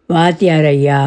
[0.07, 1.01] வாத்தியார் ஐயா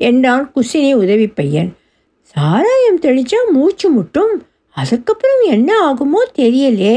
[0.00, 1.76] என்றான் குசினி உதவி பையன்.
[2.22, 4.32] சாராயம் தெளிச்சா மூச்சு முட்டும்.
[4.76, 6.94] அதுக்கப்புறம் என்ன ஆகுமோ தெரியலே.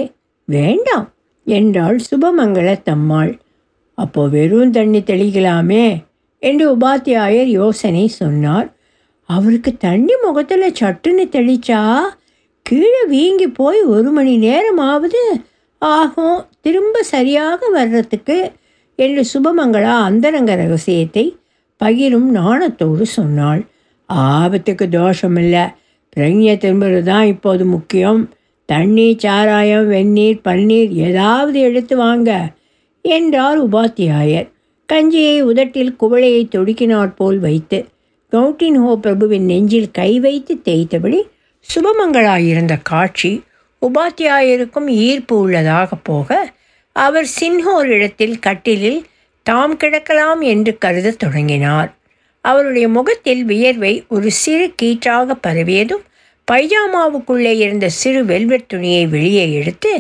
[0.48, 1.06] வேண்டாம்
[1.48, 3.34] என்றாள் சுபமங்கள தம்மாள்.
[3.98, 5.86] அப்போ வெறும் தண்ணி தெளிக்கலாமே
[6.40, 8.68] என்று உபாத்தியாயர் யோசனை சொன்னார்.
[9.30, 11.82] அவருக்கு தண்ணி முகத்தில் சட்டுன்னு தெளிச்சா
[12.66, 15.24] கீழே வீங்கி போய் ஒரு மணி நேரமாவது
[15.78, 18.52] ஆகும் திரும்ப சரியாக வர்றதுக்கு.
[19.00, 21.26] என்று சுபமங்களா அந்தரங்க ரகசியத்தை
[21.82, 23.62] பகிரும் நாணத்தோடு சொன்னாள்.
[24.10, 25.64] ஆபத்துக்கு தோஷமில்லை.
[26.18, 28.22] பிரஞ்ஞை திரும்புறது தான் இப்போது முக்கியம்.
[28.70, 32.32] தண்ணி சாராயம் வெந்நீர் பன்னீர் ஏதாவது எடுத்து வாங்க
[33.06, 34.48] என்றார் உபாத்தியாயர்.
[34.90, 37.80] கஞ்சியை உதட்டில் குவளையை தொடுக்கினாற் போல் வைத்து
[38.34, 41.20] கவுட்டின் ஹோ பிரபுவின் நெஞ்சில் கை வைத்து தேய்த்தபடி
[41.68, 43.32] சுபமங்களாயிருந்த காட்சி
[43.82, 46.30] உபாத்தியாயருக்கும் ஈர்ப்பு உள்ளதாக போக
[46.96, 49.02] அவர் சின்ஹோர் இடத்தில் கட்டிலில்
[49.46, 51.90] தாம் கிடக்கலாம் என்று கருதத் தொடங்கினார்.
[52.42, 56.04] அவருடைய முகத்தில் வியர்வை ஒரு சிறு கீற்றாக பரவியதும்
[56.48, 59.92] பைஜாமாவுக்குள்ளே இருந்த சிறு வெல்வெட் துணியை வெளியே எடுத்து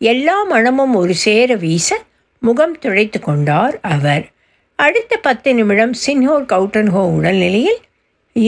[0.00, 1.98] எல்லா மனமும் ஒரு சேர வீச
[2.42, 4.24] முகம் துடைத்து கொண்டார் அவர்.
[4.78, 7.80] அடுத்த பத்து நிமிடம் சின்ஹோர் கவுட்டன்ஹோ உடல்நிலையில்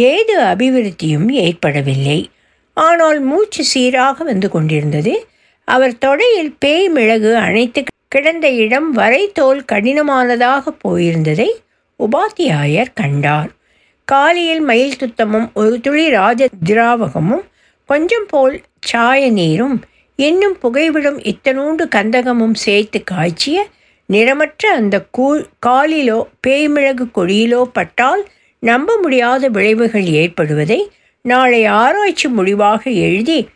[0.08, 2.30] ஏது அபிவிருத்தியும் ஏற்படவில்லை.
[2.76, 5.14] ஆனால் மூச்சு சீராக வந்து கொண்டிருந்தது
[5.70, 11.48] அவர் தொடையில் பேய் மிளகு அணைத்து கிடந்த இடம் வரை தோல் கடினமானதாக போயிருந்ததை
[12.00, 13.50] உபாத்தியாயர் கண்டார்.
[14.04, 17.44] காலியில் மயில் துத்தமும் ஒரு துளி ராஜ திராவகமும்
[17.88, 19.76] கொஞ்சம் போல் சாய நீரும்
[20.16, 23.58] இன்னும் புகைவிடும் இத்தனூண்டு கந்தகமும் சேர்த்து காய்ச்சிய
[24.08, 28.22] நிறமற்ற அந்த கூழ் காலிலோ பேய்மிளகு கொடியிலோ பட்டால்
[28.62, 30.80] நம்ப முடியாத விளைவுகள் ஏற்படுவதை
[31.22, 33.48] நாளை ஆராய்ச்சி முடிவாக எழுதி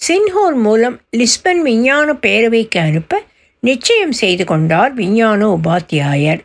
[0.00, 3.22] சின்ஹோர் மூலம் லிஸ்பன் விஞ்ஞான பேரவைக்கு அனுப்ப
[3.62, 6.40] நிச்சயம் செய்து கொண்டார் விஞ்ஞான உபாத்தியாயர்.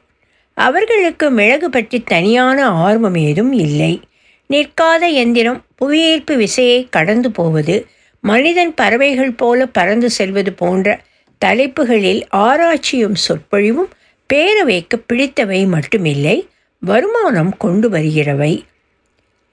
[0.58, 4.02] அவர்களுக்கு மிளகு பற்றி தனியான ஆர்வம் ஏதும் இல்லை.
[4.50, 7.76] நிற்காத எந்திரம் புவியீர்ப்பு விசையை கடந்து போவது
[8.24, 11.02] மனிதன் பறவைகள் போல பறந்து செல்வது போன்ற
[11.38, 13.92] தலைப்புகளில் ஆராய்ச்சியும் சொற்பொழிவும்
[14.34, 16.38] பேரவைக்கு பிடித்தவை மட்டுமில்லை
[16.80, 18.54] வருமானம் கொண்டு வருகிறவை.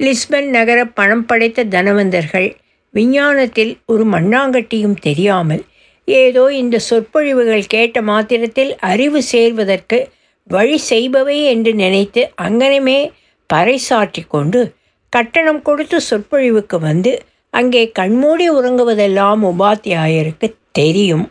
[0.01, 2.51] லிஸ்பன் நகர பணம் படைத்த தனவந்தர்கள்
[2.95, 5.63] விஞ்ஞானத்தில் ஒரு மண்ணாங்கட்டியும் தெரியாமல்
[6.09, 9.99] ஏதோ இந்த சொற்பொழிவுகள் கேட்ட மாத்திரத்தில் அறிவு சேர்வதற்கு
[10.51, 13.01] வழி செய்பவை என்று நினைத்து அங்கனமே
[13.51, 14.61] பறைசாற்றி கொண்டு
[15.13, 17.13] கட்டணம் கொடுத்து சொற்பொழிவுக்கு வந்து
[17.55, 21.25] அங்கே கண்மூடி உறங்குவதெல்லாம் உபாத்தியாயருக்கு தெரியும்.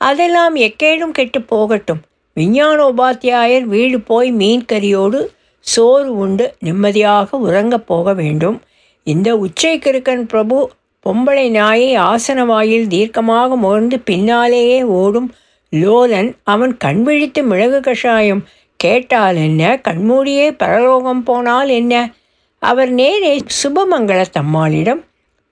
[0.00, 2.02] அதெல்லாம் எக்கேடும் கெட்டு போகட்டும்.
[2.36, 5.20] விஞ்ஞான உபாத்தியாயர் வீடு போய் மீன் கறியோடு
[5.66, 8.58] சோறு உண்டு நிம்மதியாக உறங்கப் போக வேண்டும்.
[9.06, 10.56] இந்த உச்சை கிருக்கன் பிரபு
[11.04, 15.32] பொம்பளை நாயை ஆசன வாயில் தீர்க்கமாக முகர்ந்து பின்னாலேயே ஓடும்
[15.68, 18.44] லோலன் அவன் கண் விழித்து மிளகு கஷாயம்.
[18.76, 19.80] கேட்டால் என்ன?
[19.80, 22.12] கண்மூடியே பரலோகம் போனால் என்ன?
[22.58, 25.02] அவர் நேரே சுபமங்கள தம்மாளிடம்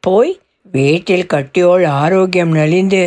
[0.00, 0.40] போய்
[0.72, 3.02] வீட்டில் கட்டியோள் ஆரோக்கியம் நலிந்து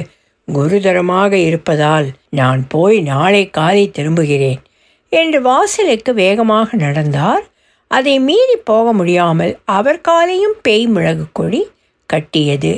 [0.47, 4.61] குருதரமாக இருப்பதால் நான் போய் நாளை காலை திரும்புகிறேன்
[5.09, 7.43] என்று வாசலுக்கு வேகமாக நடந்தார்.
[7.87, 11.61] அதை மீறி போக முடியாமல் அவர் காலையும் பேய் மிளகு கொடி
[12.05, 12.73] கட்டியது.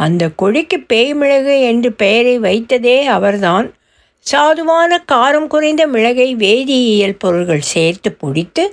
[0.00, 3.74] அந்த கொடிக்கு பேய் மிளகு என்று பெயரை வைத்ததே அவர்தான்.
[4.26, 8.64] சாதுவான காரம் குறைந்த மிளகை வேதியியல் பொருள்கள் சேர்த்து பொடித்து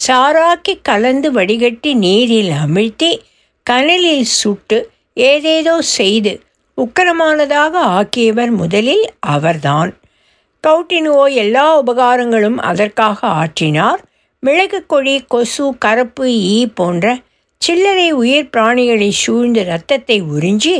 [0.00, 3.18] சாராக்கி கலந்து வடிகட்டி நீரில் அமிழ்த்தி
[3.62, 6.40] கனலில் சுட்டு ஏதேதோ செய்து
[6.76, 9.90] உக்கரமானதாக ஆக்கியவர் முதலில் அவர்தான்.
[10.66, 14.00] கவுட்டினுவோ எல்லா உபகாரங்களும் அதற்காக ஆற்றினார்.
[14.40, 17.18] மிளகு கொடி கொசு கரப்பு ஈ போன்ற
[17.62, 20.76] சில்லறை உயிர் பிராணிகளை சூழ்ந்து இரத்தத்தை உறிஞ்சி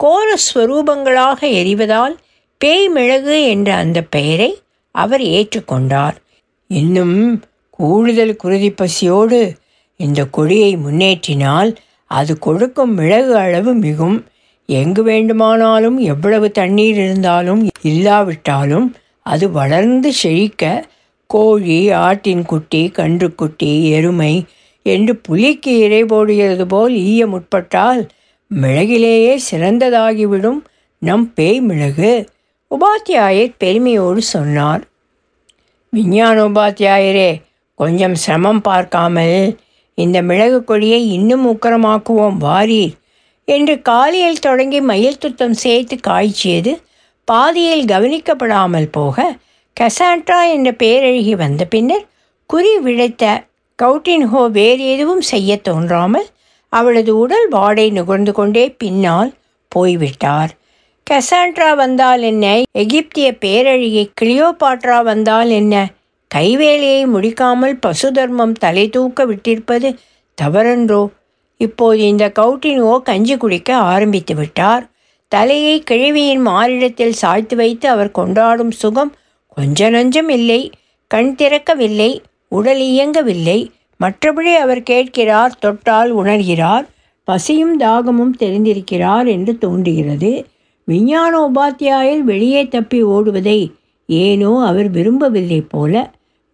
[0.00, 2.14] கோர ஸ்வரூபங்களாக எரிவதால்
[2.60, 4.50] பேய் மிளகு என்ற அந்த பெயரை
[4.94, 6.16] அவர் ஏற்றுக்கொண்டார்.
[6.70, 7.16] இன்னும்
[7.78, 9.40] கூடுதல் குருதி பசியோடு
[10.00, 11.70] இந்த கொடியை முன்னேற்றினால்
[12.10, 14.18] அது கொடுக்கும் மிளகு அளவு மிகும்.
[14.68, 18.86] எங்கு வேண்டுமானாலும் எவ்வளவு தண்ணீர் இருந்தாலும் இல்லாவிட்டாலும்
[19.26, 20.64] அது வளர்ந்து செழிக்க
[21.30, 24.32] கோழி ஆட்டின் குட்டி கன்றுக்குட்டி எருமை
[24.82, 28.08] என்று புலிக்கு இறை போடுகிறது போல் ஈய முற்பட்டால்
[28.50, 30.60] மிளகிலேயே சிறந்ததாகிவிடும்
[31.02, 32.12] நம் பேய் மிளகு.
[32.70, 34.82] உபாத்தியாயர் பெருமையோடு சொன்னார்.
[35.92, 37.30] விஞ்ஞான உபாத்தியாயரே
[37.74, 39.58] கொஞ்சம் சிரமம் பார்க்காமல்
[39.94, 42.94] இந்த மிளகு கொடியை இன்னும் உக்கரமாக்குவோம் வாரீர்
[43.44, 46.72] என்று காலையில் தொடங்கி மயில் துத்தம் சேர்த்து காய்ச்சியது
[47.24, 49.16] பாதியில் கவனிக்கப்படாமல் போக
[49.80, 52.06] கசாண்ட்ரா என்ற பேரழகி வந்த பின்னர்
[52.46, 53.24] குறி விழைத்த
[53.82, 56.26] கவுட்டின்ஹோ வேறு எதுவும் செய்ய தோன்றாமல்
[56.68, 59.30] அவளது உடல் வாடை நுகர்ந்து கொண்டே பின்னால்
[59.68, 60.50] போய்விட்டார்.
[61.10, 62.46] கசாண்ட்ரா வந்தால் என்ன?
[62.72, 65.74] எகிப்திய பேரழியை கிளியோபாட்ரா வந்தால் என்ன?
[66.34, 69.88] கைவேலையை முடிக்காமல் பசு தர்மம் தலை தூக்க விட்டிருப்பது
[70.42, 71.02] தவறன்றோ?
[71.56, 74.84] இப்போது இந்த கவுட்டினோ கஞ்சி குடிக்க ஆரம்பித்து விட்டார்.
[75.28, 79.12] தலையை கிழவியின் மாறிடத்தில் சாய்த்து வைத்து அவர் கொண்டாடும் சுகம்
[79.56, 80.70] கொஞ்ச நஞ்சம் இல்லை
[81.06, 82.10] கண் திறக்கவில்லை.
[82.50, 83.58] உடல் இயங்கவில்லை
[84.00, 86.86] மற்றபடி அவர் கேட்கிறார் தொட்டால் உணர்கிறார்
[87.28, 90.32] பசியும் தாகமும் தெரிந்திருக்கிறார் என்று தோன்றுகிறது.
[90.88, 93.60] விஞ்ஞான உபாத்தியாயர் வெளியே தப்பி ஓடுவதை
[94.08, 95.94] ஏனோ அவர் விரும்பவில்லை போல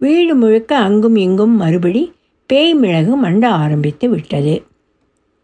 [0.00, 2.02] வீடு முழுக்க அங்கும் இங்கும் மறுபடி
[2.50, 4.54] பேய் மிளகு மண்ட ஆரம்பித்து விட்டது.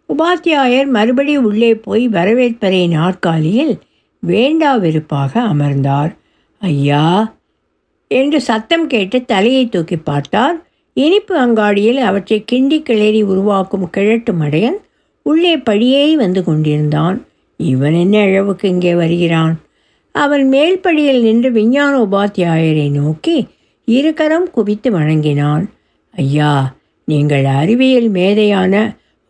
[0.08, 3.74] உபாத்தியாயர் மறுபடி உள்ளே போய் வரவேற்பறை நாற்காலியில்
[4.22, 6.12] வேண்டா வெறுப்பாக அமர்ந்தார்.
[6.62, 7.04] ஐயா
[8.20, 10.56] என்று சத்தம் கேட்டு தலையை தூக்கி பார்த்தார்.
[10.96, 14.78] இனிப்பு அங்காடியில் அவற்றை கிண்டி கிளறி உருவாக்கும் கிழட்டு மடையன்
[15.26, 17.18] உள்ளே படியே வந்து கொண்டிருந்தான்.
[17.60, 19.54] இவன் என்ன அளவுக்கு இங்கே வருகிறான்?
[20.14, 23.36] அவன் மேல்படியில் நின்று விஞ்ஞான உபாத்தியாயரை நோக்கி
[23.88, 25.64] இருகரம் குவித்து வணங்கினான்.
[26.14, 26.52] ஐயா
[27.08, 28.74] நீங்கள் அறிவியல் மேதையான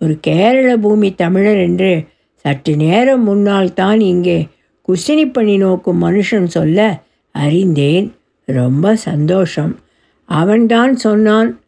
[0.00, 1.92] ஒரு கேரள பூமி தமிழர் என்று
[2.44, 4.38] சற்று நேரம் முன்னால் தான் இங்கே
[4.88, 6.78] குசினி பண்ணி நோக்கும் மனுஷன் சொல்ல
[7.34, 8.08] அறிந்தேன்.
[8.44, 9.78] ரொம்ப சந்தோஷம்.
[10.24, 11.60] அவன்தான் சொன்னான்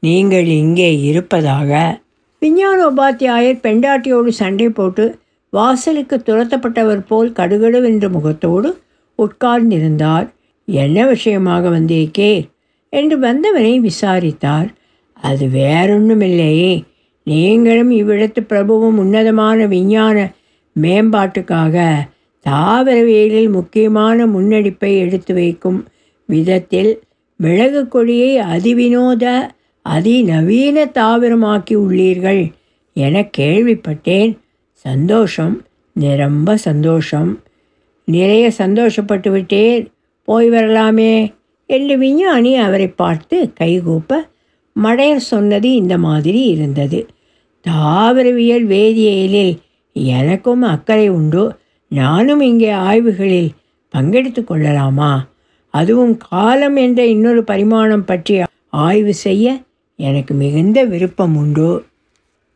[0.00, 2.00] நீங்கள் இங்கே இருப்பதாக.
[2.38, 5.18] விஞ்ஞான உபாத்தியாயர் பெண்டாட்டியோடு சண்டை போட்டு
[5.50, 8.78] வாசலுக்கு துரத்தப்பட்டவர் போல் கடுகடுவென்ற முகத்தோடு
[9.18, 10.28] உட்கார்ந்திருந்தார்.
[10.64, 12.48] என்ன விஷயமாக வந்திருக்கே?
[12.88, 14.68] என்று வந்தவனை விசாரித்தார்.
[15.12, 16.84] அது வேறொன்றுமில்லையே.
[17.24, 20.32] நீங்களும் இவ்விடத்து பிரபுவும் உன்னதமான விஞ்ஞான
[20.80, 21.94] மேம்பாட்டுக்காக
[22.48, 25.84] தாவரவியலில் முக்கியமான முன்னெடுப்பை எடுத்து வைக்கும்
[26.30, 26.92] விதத்தில்
[27.36, 29.24] மிளகு கொடியை அதிவினோத
[29.82, 32.42] அதிநவீன தாவரமாக்கி உள்ளீர்கள்
[32.94, 34.32] என கேள்விப்பட்டேன்.
[34.72, 35.56] சந்தோஷம்
[35.92, 37.30] நிரம்ப சந்தோஷம்.
[38.04, 39.82] நிறைய சந்தோஷப்பட்டு விட்டேன்.
[40.24, 41.32] போய் வரலாமே
[41.66, 44.18] என்று விஞ்ஞானி அவரை பார்த்து கைகூப்ப
[44.82, 47.00] மடையர் சொன்னது இந்த மாதிரி இருந்தது.
[47.66, 49.54] தாவரவியல் வேதியியலில்
[49.92, 51.44] எனக்கும் அக்கறை உண்டு.
[51.88, 53.50] நானும் இங்கே ஆய்வுகளில்
[53.94, 55.12] பங்கெடுத்து கொள்ளலாமா?
[55.70, 59.62] அதுவும் காலம் என்ற இன்னொரு பரிமாணம் பற்றி ஆய்வு செய்ய
[59.96, 61.86] எனக்கு மிகுந்த விருப்பம் உண்டு.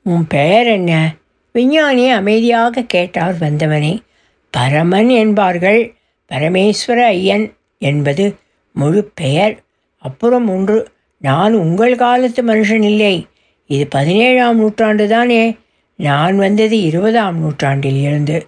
[0.02, 1.14] உன் பெயர் என்ன?
[1.52, 4.02] விஞ்ஞானி அமைதியாக கேட்டார் வந்தவனை.
[4.50, 5.94] பரமன் என்பார்கள்.
[6.30, 8.34] பரமேஸ்வர ஐயன் என்பது
[8.72, 9.62] முழு பெயர்.
[9.98, 13.26] அப்புறம் ஒன்று நான் உங்கள் காலத்து மனுஷன் இல்லை.
[13.66, 15.56] இது பதினேழாம் நூற்றாண்டு தானே?
[15.96, 18.46] நான் வந்தது இருபதாம் நூற்றாண்டில் இருந்து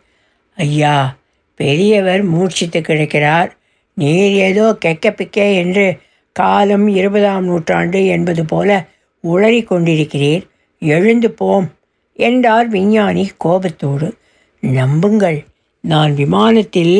[0.56, 1.16] ஐயா
[1.54, 3.56] பெரியவர் மூர்ச்சித்து கிடக்கிறார்.
[3.96, 5.86] நீர் ஏதோ கெக்க பிக்கே என்று
[6.36, 8.70] காலம் இருபதாம் நூற்றாண்டு என்பது போல
[9.24, 10.44] உளறி கொண்டிருக்கிறீர்.
[10.82, 11.66] எழுந்து போம்
[12.18, 14.08] என்றார் விஞ்ஞானி கோபத்தோடு.
[14.62, 15.38] நம்புங்கள்
[15.84, 16.96] நான் விமானத்தில்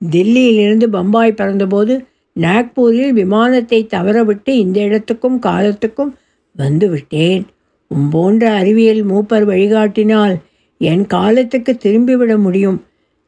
[0.00, 1.94] தில்லியிலிருந்து பம்பாய் பறந்தபோது
[2.36, 6.12] நாக்பூரில் விமானத்தை தவறவிட்டு இந்த இடத்துக்கும் காலத்துக்கும்
[6.56, 7.42] வந்துவிட்டேன்.
[7.90, 10.34] உம்போன்ற அறிவியல் மூப்பர் வழிகாட்டினால்
[10.80, 12.78] என் காலத்துக்கு திரும்பிவிட முடியும்.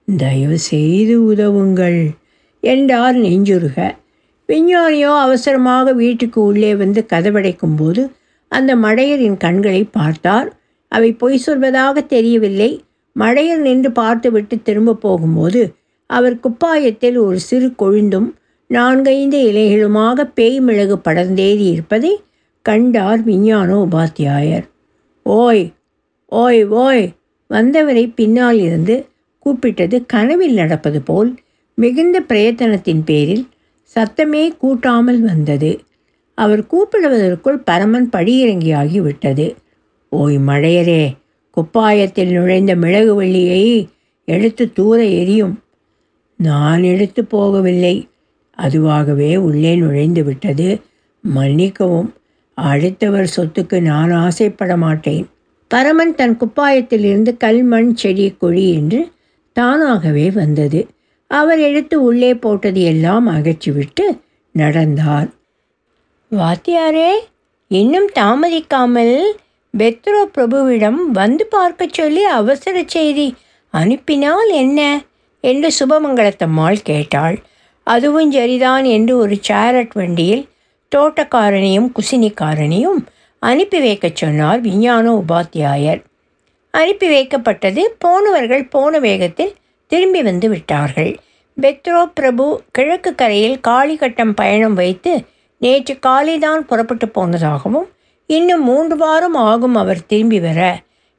[0.08, 2.00] தயவு செய்து உதவுங்கள்.
[2.72, 3.78] என்றார் நெஞ்சுருக.
[4.48, 8.02] விஞ்ஞானியோ அவசரமாக வீட்டுக்கு உள்ளே வந்து கதவடைக்கும் போது
[8.52, 10.48] அந்த மடையரின் கண்களை பார்த்தார்.
[10.92, 12.70] அவை பொய் சொல்வதாக தெரியவில்லை.
[13.16, 15.62] மடையர் நின்று பார்த்துவிட்டு திரும்ப போகும்போது
[16.10, 18.28] அவர் குப்பாயத்தில் ஒரு சிறு கொழுந்தும்
[18.70, 22.12] நான்கைந்து இலைகளுமாக பேய் மிளகு படர்ந்தேறி இருப்பதை
[22.66, 24.66] கண்டார் விஞ்ஞான உபாத்தியாயர்.
[25.26, 25.64] ஓய்
[26.32, 27.04] ஓய் ஓய்
[27.50, 28.94] வந்தவரை பின்னால் இருந்து
[29.46, 31.30] கூப்பிட்டது கனவில் நடப்பது போல்
[31.78, 33.48] மிகுந்த பிரயத்தனத்தின் பேரில்
[33.94, 35.80] சத்தமே கூட்டாமல் வந்தது.
[36.34, 39.46] அவர் கூப்பிடுவதற்குள் பரமன் படியிறங்கியாகிவிட்டது
[40.08, 41.04] ஓய் மழையரே
[41.56, 43.88] குப்பாயத்தில் நுழைந்த மிளகு வெள்ளியை
[44.28, 45.54] எடுத்து தூர எரியும்
[46.36, 48.08] நான் எடுத்து போகவில்லை.
[48.58, 50.80] அதுவாகவே உள்ளே நுழைந்து விட்டது.
[51.22, 52.10] மன்னிக்கவும்
[52.54, 55.24] அடுத்தவர் சொத்துக்கு நான் ஆசைப்பட மாட்டேன்.
[55.68, 59.00] பரமன் தன் குப்பாயத்திலிருந்து கல் மண் செடி கொழி என்று
[59.52, 60.80] தானாகவே வந்தது.
[61.30, 64.04] அவர் எடுத்து உள்ளே போட்டது எல்லாம் அகற்றிவிட்டு
[64.54, 65.28] நடந்தார்
[66.32, 67.10] வாத்தியாரே
[67.70, 69.16] இன்னும் தாமதிக்காமல்
[69.74, 73.34] பெத்ரோ பிரபுவிடம் வந்து பார்க்க சொல்லி அவசர செய்தி
[73.74, 74.80] அனுப்பினால் என்ன?
[75.40, 77.36] என்று சுபமங்கலத்தம்மாள் கேட்டாள்.
[77.86, 80.48] அதுவும் சரிதான் என்று ஒரு சேரட் வண்டியில்
[80.96, 83.00] தோட்டக்காரனையும் குசினிக்காரனையும்
[83.42, 86.00] அனுப்பி வைக்கச் சொன்னார் விஞ்ஞான உபாத்தியாயர்.
[86.70, 89.54] அனுப்பி வைக்கப்பட்டது போனவர்கள் போன வேகத்தில்
[89.92, 91.12] திரும்பி வந்து விட்டார்கள்.
[91.56, 95.12] பெத்ரோ பிரபு கிழக்கு கரையில் காளிகட்டம் பயணம் வைத்து
[95.62, 97.88] நேற்று காலைதான் புறப்பட்டு போனதாகவும்
[98.30, 100.60] இன்னும் மூன்று வாரம் ஆகும் அவர் திரும்பி வர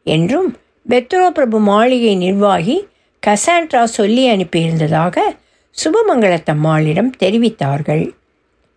[0.05, 0.49] என்றும்
[0.89, 2.77] பெத்ரோ பிரபு மாளிகை நிர்வாகி
[3.23, 5.17] கசாண்ட்ரா சொல்லி அனுப்பியிருந்ததாக
[5.77, 8.05] சுபமங்கலத்தம்மாளிடம் தெரிவித்தார்கள்.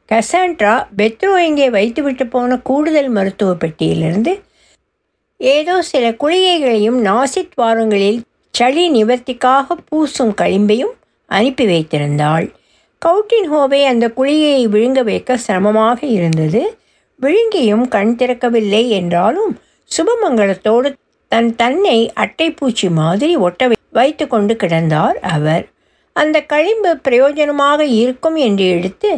[0.09, 4.33] கசாண்ட்ரா பெத்ரோ இங்கே வைத்துவிட்டு போன கூடுதல் மருத்துவ பெட்டியிலிருந்து
[5.41, 8.21] ஏதோ சில குளிகைகளையும் நாசித்வாரங்களில்
[8.55, 10.95] சளி நிவர்த்திக்காக பூசும் களிம்பையும்
[11.31, 12.47] அனுப்பி வைத்திருந்தாள்.
[13.03, 16.63] கவுட்டின் ஹோவை அந்த குழியை விழுங்க வைக்க சிரமமாக இருந்தது.
[17.21, 19.53] விழுங்கியும் கண் திறக்கவில்லை என்றாலும்
[19.91, 20.89] சுபமங்கலத்தோடு
[21.33, 25.65] தன் தன்னை அட்டைப்பூச்சி மாதிரி ஒட்ட வைத்து கொண்டு கிடந்தார் அவர்.
[26.17, 29.11] அந்த களிம்பு பிரயோஜனமாக இருக்கும் என்று எடுத்து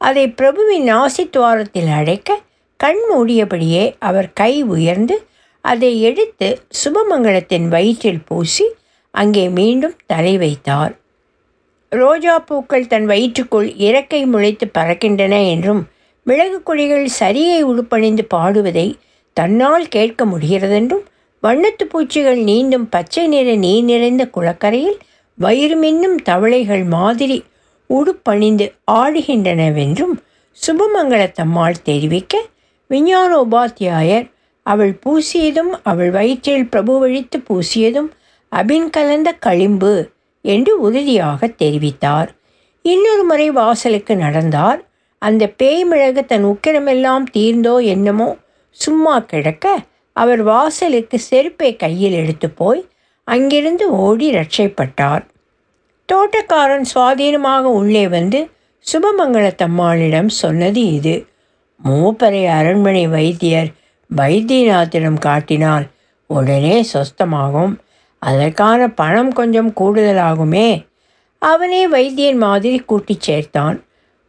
[0.00, 2.38] அதை பிரபுவின் நாசித்துவாரத்தில் அடைக்க
[2.80, 5.16] கண் மூடியபடியே அவர் கை உயர்ந்து
[5.60, 8.66] அதை எடுத்து சுபமங்கலத்தின் வயிற்றில் பூசி
[9.10, 10.98] அங்கே மீண்டும் தலை வைத்தார்.
[11.88, 15.88] ரோஜா பூக்கள் தன் வயிற்றுக்குள் இறக்கை முளைத்து பறக்கின்றன என்றும்
[16.24, 18.94] மிளகு கொடிகள் சரியை உடுப்பணிந்து பாடுவதை
[19.32, 21.04] தன்னால் கேட்க முடிகிறதென்றும்
[21.42, 24.98] வண்ணத்து பூச்சிகள் நீந்தும் பச்சை நிற நீர் நிறைந்த குளக்கரையில்
[25.34, 27.44] வயிறு மின்னும் தவளைகள் மாதிரி
[27.90, 30.14] உடுப்பணிந்து ஆடுகின்றனவென்றும்
[30.66, 32.36] சுபமங்கலத்தம்மாள் தெரிவிக்க
[32.86, 34.30] விஞ்ஞான உபாத்தியாயர்
[34.72, 38.10] அவள் பூசியதும் அவள் வயிற்றில் பிரபு வழித்து பூசியதும்
[38.52, 39.94] அபின் கலந்த களிம்பு
[40.44, 42.30] என்று உறுதியாக தெரிவித்தார்.
[42.84, 44.80] இன்னொரு முறை வாசலுக்கு நடந்தார்.
[45.22, 48.28] அந்த பேய் மிளகு தன் உக்கிரமெல்லாம் தீர்ந்தோ என்னமோ
[48.78, 49.66] சும்மா கிடக்க
[50.16, 52.80] அவர் வாசலுக்கு செருப்பை கையில் எடுத்து போய்
[53.28, 55.24] அங்கிருந்து ஓடி ரட்சைப்பட்டார்.
[56.08, 58.40] தோட்டக்காரன் சுவாதீனமாக உள்ளே வந்து
[58.86, 61.14] சுபமங்கலத்தம்மாளிடம் சொன்னது இது.
[61.80, 63.70] மூப்பரை அரண்மனை வைத்தியர்
[64.16, 65.86] வைத்தியநாத்திடம் காட்டினால்
[66.26, 67.74] உடனே சொஸ்தமாகும்.
[68.18, 70.86] அதற்கான பணம் கொஞ்சம் கூடுதலாகுமே.
[71.38, 73.80] அவனே வைத்தியன் மாதிரி கூட்டிச் சேர்த்தான்.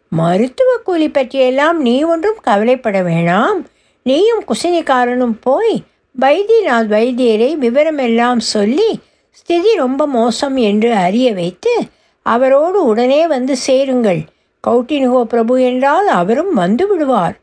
[0.08, 3.66] மருத்துவ கூலி பற்றியெல்லாம் நீ ஒன்றும் கவலைப்பட வேணாம்.
[4.04, 5.84] நீயும் குசினிக்காரனும் போய்
[6.20, 9.00] வைத்தியநாத் வைத்தியரை விவரமெல்லாம் சொல்லி
[9.32, 11.80] ஸ்திதி ரொம்ப மோசம் என்று அறிய வைத்து
[12.22, 14.22] அவரோடு உடனே வந்து சேருங்கள்.
[14.68, 17.41] கௌட்டினுகோ பிரபு என்றால் அவரும் வந்து விடுவார்.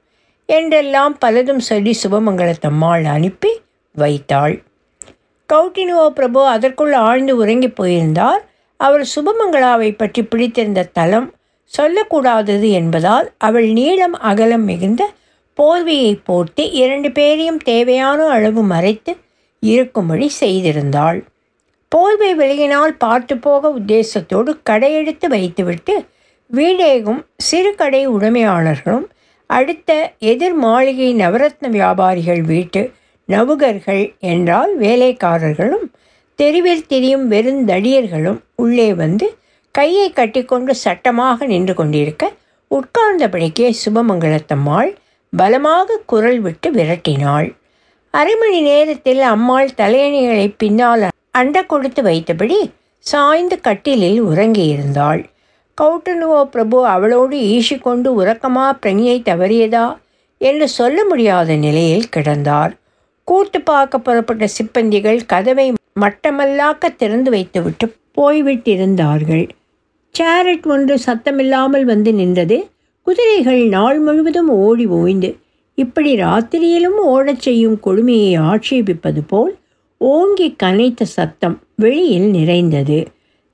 [0.49, 3.51] என்றெல்லாம் பலதும் சொல்லி சுபமங்கலத்தம்மாள் அனுப்பி
[3.95, 4.55] வைத்தாள்.
[5.49, 8.43] கவுட்டினுவோ பிரபு அதற்குள் ஆழ்ந்து உறங்கி போயிருந்தார்.
[8.81, 11.29] அவர் சுபமங்களாவை பற்றி பிடித்திருந்த தலம்
[11.73, 15.03] சொல்லக்கூடாதது என்பதால் அவள் நீளம் அகலம் மிகுந்த
[15.59, 19.13] போர்வையை போட்டு இரண்டு பேரையும் தேவையான அளவு மறைத்து
[19.63, 21.19] இருக்கும்படி செய்திருந்தாள்.
[21.93, 25.95] போர்வை விலகினால் பார்த்து போக உத்தேசத்தோடு கடையெடுத்து வைத்துவிட்டு
[26.51, 29.07] வீடேகும் சிறு கடை உடைமையாளர்களும்
[29.51, 29.91] அடுத்த
[30.31, 32.83] எதிர் மாளிகை நவரத்ன வியாபாரிகள் வீட்டு
[33.29, 35.87] நவுகர்கள் என்றால் வேலைக்காரர்களும்
[36.39, 39.27] தெருவில் திரியும் வெறுந்தடியர்களும் உள்ளே வந்து
[39.75, 42.25] கையை கட்டிக்கொண்டு சட்டமாக நின்று கொண்டிருக்க
[42.71, 44.91] உட்கார்ந்தபடிக்கே சுபமங்கலத்தம்மாள்
[45.33, 47.49] பலமாக குரல் விட்டு விரட்டினாள்.
[48.15, 52.59] அரை மணி நேரத்தில் அம்மாள் தலையணிகளை பின்னால் அண்ட கொடுத்து வைத்தபடி
[53.07, 55.21] சாய்ந்து கட்டிலில் உறங்கியிருந்தாள்.
[55.81, 59.87] கௌட்டனுவோ பிரபு அவளோடு ஈசிக்கொண்டு உறக்கமா பிரணியை தவறியதா
[60.41, 62.73] என்று சொல்ல முடியாத நிலையில் கிடந்தார்.
[63.29, 65.67] கூட்டு பார்க்க புறப்பட்ட சிப்பந்திகள் கதவை
[66.01, 67.87] மட்டமல்லாக்க திறந்து வைத்துவிட்டு
[68.21, 69.47] போய்விட்டிருந்தார்கள்.
[70.15, 72.59] சேரட் ஒன்று சத்தமில்லாமல் வந்து நின்றது.
[73.07, 75.31] குதிரைகள் நாள் முழுவதும் ஓடி ஓய்ந்து
[75.79, 79.53] இப்படி ராத்திரியிலும் ஓடச் செய்யும் கொடுமையை ஆட்சேபிப்பது போல்
[80.01, 82.99] ஓங்கி கனைத்த சத்தம் வெளியில் நிறைந்தது.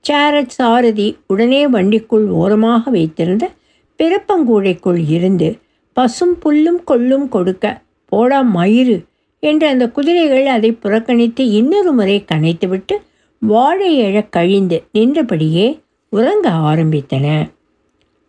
[0.08, 3.50] சேரட் சாரதி உடனே வண்டிக்குள் ஓரமாக வைத்திருந்த
[3.98, 5.58] பிறப்பங்கூடைக்குள் இருந்து
[5.92, 9.04] பசும் புல்லும் கொள்ளும் கொடுக்க போடா மயிறு
[9.40, 12.94] என்று அந்த குதிரைகள் அதை புறக்கணித்து இன்னொரு முறை கனைத்துவிட்டு
[13.38, 17.50] வாழை எழக் கழிந்து நின்றபடியே உறங்க ஆரம்பித்தன.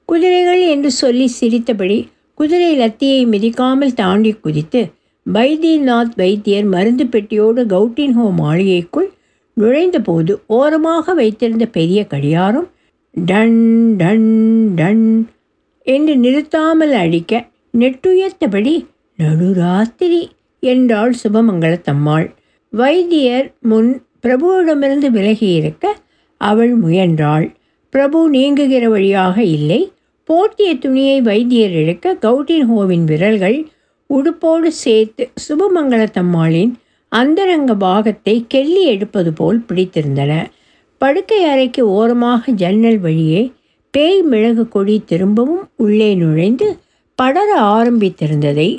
[0.06, 4.92] குதிரைகள் என்று சொல்லி சிரித்தபடி குதிரை லத்தியை மிதிக்காமல் தாண்டி குதித்து
[5.34, 9.14] வைத்தியநாத் வைத்தியர் மருந்து பெட்டியோடு கவுட்டின்ஹோ மாளிகைக்குள்
[9.58, 12.70] நுழைந்தபோது ஓரமாக வைத்திருந்த பெரிய கடியாரம்
[13.12, 13.60] டன்
[13.96, 14.30] டன்
[14.76, 15.06] டன்
[15.88, 17.34] என்று நிறுத்தாமல் அடிக்க
[17.74, 18.74] நெட்டுயர்த்தபடி
[19.20, 20.22] நடுராத்திரி
[20.63, 22.28] என்றாள் சுபமங்கலத்தம்மாள்
[22.74, 23.91] வைத்தியர் முன்
[24.24, 25.86] பிரபுவிடமிருந்து விலகியிருக்க
[26.41, 27.46] அவள் முயன்றாள்.
[27.94, 29.82] பிரபு நீங்குகிற வழியாக இல்லை.
[30.30, 33.58] போர்த்திய துணியை வைத்தியர் இழுக்க கவுட்டின் ஹோவின் விரல்கள்
[34.10, 36.74] உடுப்போடு சேர்த்து சுபமங்கலத்தம்மாளின்
[37.17, 40.34] அந்தரங்க பாகத்தை கெல்லி எடுப்பது போல் பிடித்திருந்தன.
[41.01, 43.41] படுக்கை அறைக்கு ஓரமாக ஜன்னல் வழியே
[43.93, 46.67] பேய் மிளகு கொடி திரும்பவும் உள்ளே நுழைந்து
[47.19, 48.69] படர ஆரம்பித்திருந்ததை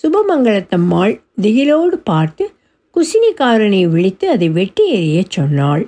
[0.00, 2.44] சுபமங்கலத்தம்மாள் திகிலோடு பார்த்து
[2.94, 5.84] குசினிக்காரனை விழித்து அதை வெட்டி எறியச் சொன்னாள்.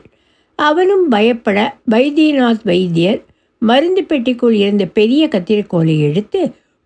[0.59, 1.59] அவனும் பயப்பட
[1.91, 3.21] வைத்தியநாத் வைத்தியர்
[3.63, 6.41] மருந்து பெட்டிக்குள் இருந்த பெரிய கத்திரிக்கோலை எடுத்து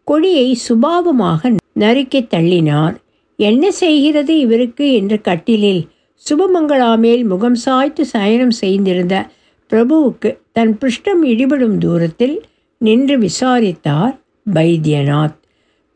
[0.08, 2.96] கொடியை சுபாவமாக நறுக்கி தள்ளினார்.
[3.36, 5.88] என்ன செய்கிறது இவருக்கு என்று கட்டிலில்
[6.30, 9.30] சுபமங்களா மேல் முகம் சாய்த்து சயனம் செய்திருந்த
[9.70, 12.42] பிரபுவுக்கு தன் பிருஷ்டம் இடிபடும் தூரத்தில்
[12.78, 14.20] நின்று விசாரித்தார்
[14.54, 15.38] வைத்தியநாத்.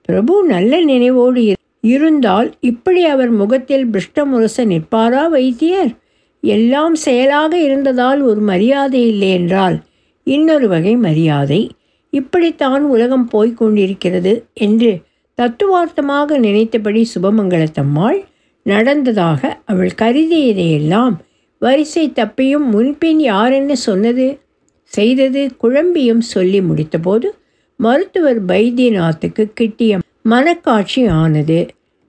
[0.02, 5.92] பிரபு நல்ல நினைவோடு இருந்தால் இப்படி அவர் முகத்தில் பிருஷ்டமுரச நிற்பாரா வைத்தியர்?
[6.40, 9.76] எல்லாம் செயலாக இருந்ததால் ஒரு மரியாதை இல்லை என்றால்
[10.24, 11.70] இன்னொரு வகை மரியாதை.
[12.10, 15.00] இப்படித்தான் உலகம் போய்க் கொண்டிருக்கிறது என்று
[15.40, 18.24] தத்துவார்த்தமாக நினைத்தபடி சுபமங்கலத்தம்மாள்
[18.62, 21.14] நடந்ததாக அவள் கருதியதையெல்லாம்
[21.58, 24.38] வரிசை தப்பியும் முன்பின் யாரென்ன சொன்னது
[24.84, 27.28] செய்தது குழம்பியும் சொல்லி முடித்தபோது
[27.76, 31.68] மருத்துவர் பைத்தியநாத்துக்கு கிட்டிய மனக்காட்சி ஆனது.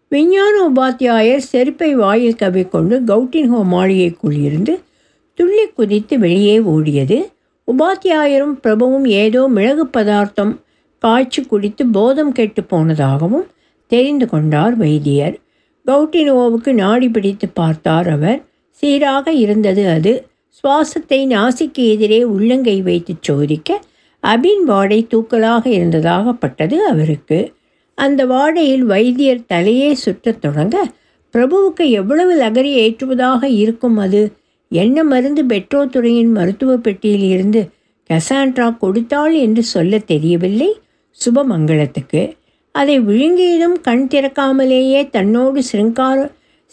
[0.09, 4.79] விஞ்ஞான உபாத்தியாயர் செருப்பை வாயில் கவிக்கொண்டு கொண்டு ஹோ மாளிகைக்குள் இருந்து
[5.33, 7.25] துள்ளி குதித்து வெளியே ஓடியது.
[7.67, 10.59] உபாத்தியாயரும் பிரபுவும் ஏதோ மிளகு பதார்த்தம்
[10.97, 13.45] காய்ச்சி குடித்து போதம் கெட்டு போனதாகவும்
[13.91, 15.35] தெரிந்து கொண்டார் வைத்தியர்.
[15.85, 18.39] கவுட்டினோவுக்கு நாடி பிடித்து பார்த்தார் அவர்.
[18.69, 20.13] சீராக இருந்தது அது.
[20.57, 23.79] சுவாசத்தை நாசிக்கு எதிரே உள்ளங்கை வைத்து சோதிக்க
[24.23, 27.53] அபின் வாடை தூக்கலாக இருந்ததாகப்பட்டது அவருக்கு.
[27.97, 30.75] அந்த வாடையில் வைத்தியர் தலையே சுற்றத் தொடங்க
[31.33, 34.21] பிரபுவுக்கு எவ்வளவு லகரி ஏற்றுவதாக இருக்கும் அது?
[34.71, 37.61] என்ன மருந்து பெட்ரோ துறையின் மருத்துவ பெட்டியில் இருந்து
[38.09, 40.69] கசாண்ட்ரா கொடுத்தாள் என்று சொல்ல தெரியவில்லை?
[41.25, 42.23] சுபமங்களத்துக்கு
[42.71, 46.17] அதை விழுங்கியதும் கண் திறக்காமலேயே தன்னோடு சிருங்கார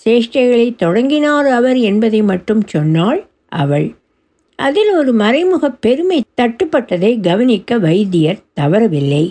[0.06, 3.94] சேஷ்டைகளை தொடங்கினார் அவர் என்பதை மட்டும் சொன்னாள் அவள்.
[4.58, 9.24] அதில் ஒரு மறைமுக பெருமை தட்டுப்பட்டதை கவனிக்க வைத்தியர் தவறவில்லை.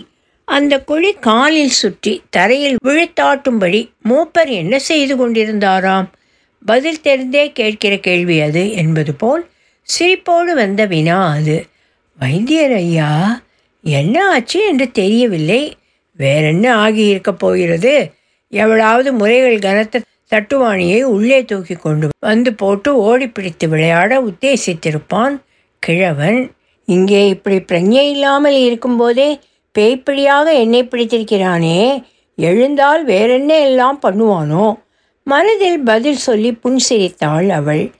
[0.48, 6.08] அந்த குழி காலில் சுற்றி தரையில் விழுத்தாட்டும்படி மூப்பர் என்ன செய்து கொண்டிருந்தாராம்?
[6.64, 9.44] பதில் தெரிந்தே கேட்கிற கேள்வி அது என்பது போல்
[9.88, 11.66] சிரிப்போடு வந்த வினா அது.
[12.18, 13.10] வைத்தியர் ஐயா
[13.84, 15.76] என்ன ஆச்சு என்று தெரியவில்லை.
[16.12, 18.12] வேறென்ன ஆகியிருக்க போகிறது?
[18.48, 25.40] எவ்வளவு முறைகள் கனத்த தட்டுவாணியை உள்ளே தூக்கி கொண்டு வந்து போட்டு ஓடி பிடித்து விளையாட உத்தேசித்திருப்பான்
[25.78, 26.50] கிழவன்.
[26.84, 29.40] இங்கே இப்படி பிரஞை இல்லாமல் இருக்கும்போதே
[29.78, 32.02] பேய்ப்பிடியாக என்னை பிடித்திருக்கிறானே.
[32.36, 34.74] எழுந்தால் வேறென்ன எல்லாம் பண்ணுவானோ?
[35.24, 37.92] மனதில் பதில் சொல்லி புன்சிரித்தாள் அவள்.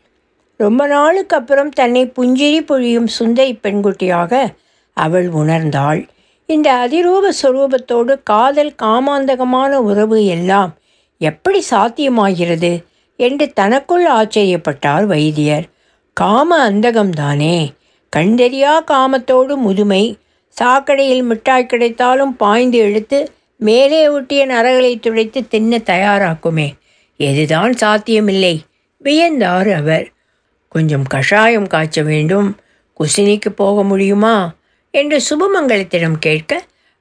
[0.57, 4.55] ரொம்ப நாளுக்கு அப்புறம் தன்னை புஞ்சிரி பொழியும் சுந்தை பெண்குட்டியாக
[4.95, 6.09] அவள் உணர்ந்தாள்.
[6.47, 10.75] இந்த அதிரூப சுரூபத்தோடு காதல் காமாந்தகமான உறவு எல்லாம்
[11.19, 12.85] எப்படி சாத்தியமாகிறது?
[13.17, 15.69] என்று தனக்குள் ஆச்சரியப்பட்டார் வைத்தியர்.
[16.13, 17.75] காம அந்தகம்தானே.
[18.17, 20.19] கண்டறியா காமத்தோடு முதுமை.
[20.61, 26.73] சாக்கடையில் மிட்டாய் கிடைத்தாலும் பாய்ந்து இழுத்து மேலே ஒட்டிய நரகளை துடைத்து தின்ன தயாராக்குமே.
[27.19, 28.63] எதுதான் சாத்தியமில்லை.
[29.05, 30.13] வியந்தார் அவர்.
[30.69, 32.57] கொஞ்சம் கஷாயம் காய்ச்ச வேண்டும்.
[33.01, 34.53] குசினிக்கு போக முடியுமா?
[34.95, 36.53] என்று சுபமங்கலத்திடம் கேட்க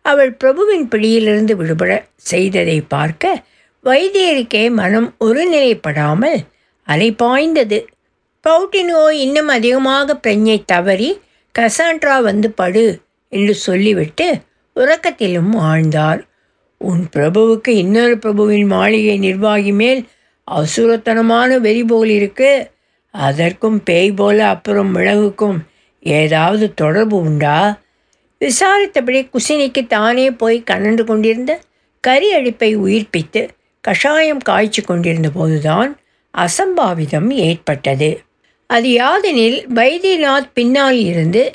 [0.06, 1.92] அவள் பிரபுவின் பிடியிலிருந்து விடுபட
[2.30, 3.44] செய்ததை பார்க்க
[3.84, 6.40] வைத்தியருக்கே மனம் ஒருநிலைப்படாமல்
[6.88, 7.80] அலைப்பாய்ந்தது
[8.46, 11.10] பவுட்டினோ இன்னும் அதிகமாக பிரஞ்சை தவறி
[11.56, 12.86] கசாண்ட்ரா வந்து படு
[13.32, 14.28] என்று சொல்லிவிட்டு
[14.76, 16.22] உறக்கத்திலும் ஆழ்ந்தார்.
[16.82, 20.02] உன் பிரபுவுக்கு இன்னொரு பிரபுவின் மாளிகை நிர்வாகி மேல்
[20.48, 22.52] அசுரத்தனமான வெறி போல் இருக்கு.
[23.14, 25.60] அதற்கும் பேய் போல அப்புறம் மிளகுக்கும்
[26.04, 27.58] ஏதாவது தொடர்பு உண்டா?
[28.44, 31.62] விசாரித்தபடி குசினிக்கு தானே போய் கனன்று கொண்டிருந்த
[32.00, 33.48] கரி அழிப்பை உயிர்ப்பித்து
[33.82, 35.98] கஷாயம் காய்ச்சி கொண்டிருந்த போதுதான்
[36.34, 38.24] அசம்பாவிதம் ஏற்பட்டது.
[38.68, 41.52] அது யாதெனில் வைத்தியநாத் பின்னால் இருந்து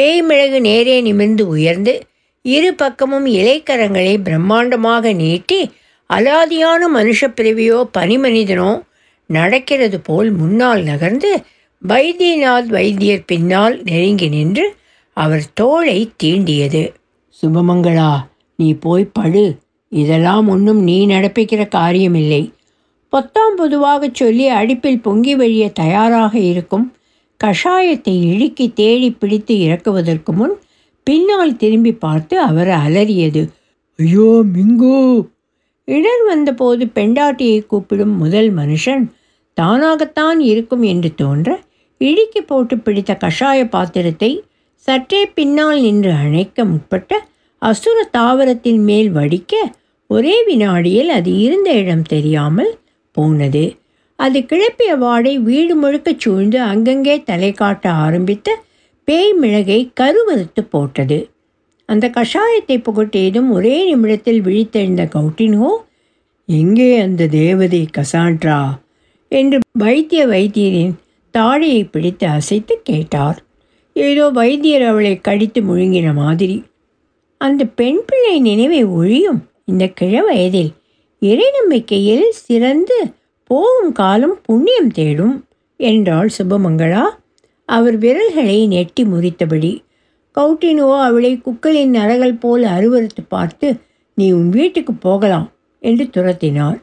[0.00, 1.94] பேய்மிளகு நேரே நிமிர்ந்து உயர்ந்து
[2.42, 5.70] இரு பக்கமும் இலைக்கரங்களை பிரம்மாண்டமாக நீட்டி
[6.10, 8.82] அலாதியான மனுஷ பிறவியோ பனிமனிதனோ
[9.26, 11.30] நடக்கிறது போல் முன்னால் நகர்ந்து
[11.88, 14.76] வைத்தியநாத் வைத்தியர் பின்னால் நெருங்கி நின்று
[15.18, 16.82] அவர் தோளை தீண்டியது.
[17.42, 18.10] சுபமங்களா
[18.58, 19.44] நீ போய் படு.
[19.92, 22.42] இதெல்லாம் ஒன்றும் நீ நடப்பிக்கிற காரியமில்லை.
[23.12, 26.86] பொத்தாம் பொதுவாகச் சொல்லி அடுப்பில் பொங்கி வழிய தயாராக இருக்கும்
[27.40, 30.54] கஷாயத்தை இழுக்கி தேடி பிடித்து இறக்குவதற்கு முன்
[31.06, 33.42] பின்னால் திரும்பி பார்த்து அவர் அலறியது.
[33.98, 34.96] ஐயோ மிங்கு!
[35.88, 39.04] இடர் வந்தபோது பெண்டாட்டியை கூப்பிடும் முதல் மனுஷன்
[39.56, 41.48] தானாகத்தான் இருக்கும் என்று தோன்ற
[42.00, 44.30] இழுக்கி போட்டு பிடித்த கஷாய பாத்திரத்தை
[44.88, 47.12] சற்றே பின்னால் நின்று அணைக்க முற்பட்ட
[47.62, 49.54] அசுர தாவரத்தின் மேல் வடிக்க
[50.10, 52.70] ஒரே வினாடியில் அது இருந்த இடம் தெரியாமல்
[53.16, 53.64] போனது.
[54.18, 58.54] அது கிளப்பிய வாடை வீடு முழுக்க சூழ்ந்து அங்கங்கே தலை காட்ட ஆரம்பித்த
[59.08, 61.18] பேய் மிளகை கருவறுத்து போட்டது.
[61.88, 65.68] அந்த கஷாயத்தை புகட்டியதும் ஒரே நிமிடத்தில் விழித்தெழுந்த கவுட்டினோ
[66.48, 68.60] எங்கே அந்த தேவதை கசான்ட்ரா
[69.32, 70.96] என்று வைத்திய வைத்தியரின்
[71.34, 73.38] தாழையை பிடித்து அசைத்து கேட்டார்.
[74.06, 76.56] ஏதோ வைத்தியர் அவளை கடித்து முழுங்கின மாதிரி.
[77.40, 80.70] அந்த பெண் பிள்ளை நினைவை ஒழியும் இந்த கிழ வயதில்
[81.22, 82.98] இறை நம்பிக்கையில் சிறந்து
[83.50, 85.36] போகும் காலம் புண்ணியம் தேடும்
[85.80, 87.04] என்றாள் சுபமங்களா
[87.68, 89.72] அவர் விரல்களை நெட்டி முறித்தபடி.
[90.36, 93.68] கவுட்டினோ அவளை குக்களின் நரகள் போல் அருவறுத்து பார்த்து
[94.18, 95.48] நீ உன் வீட்டுக்கு போகலாம்
[95.82, 96.78] என்று துரத்தினார்.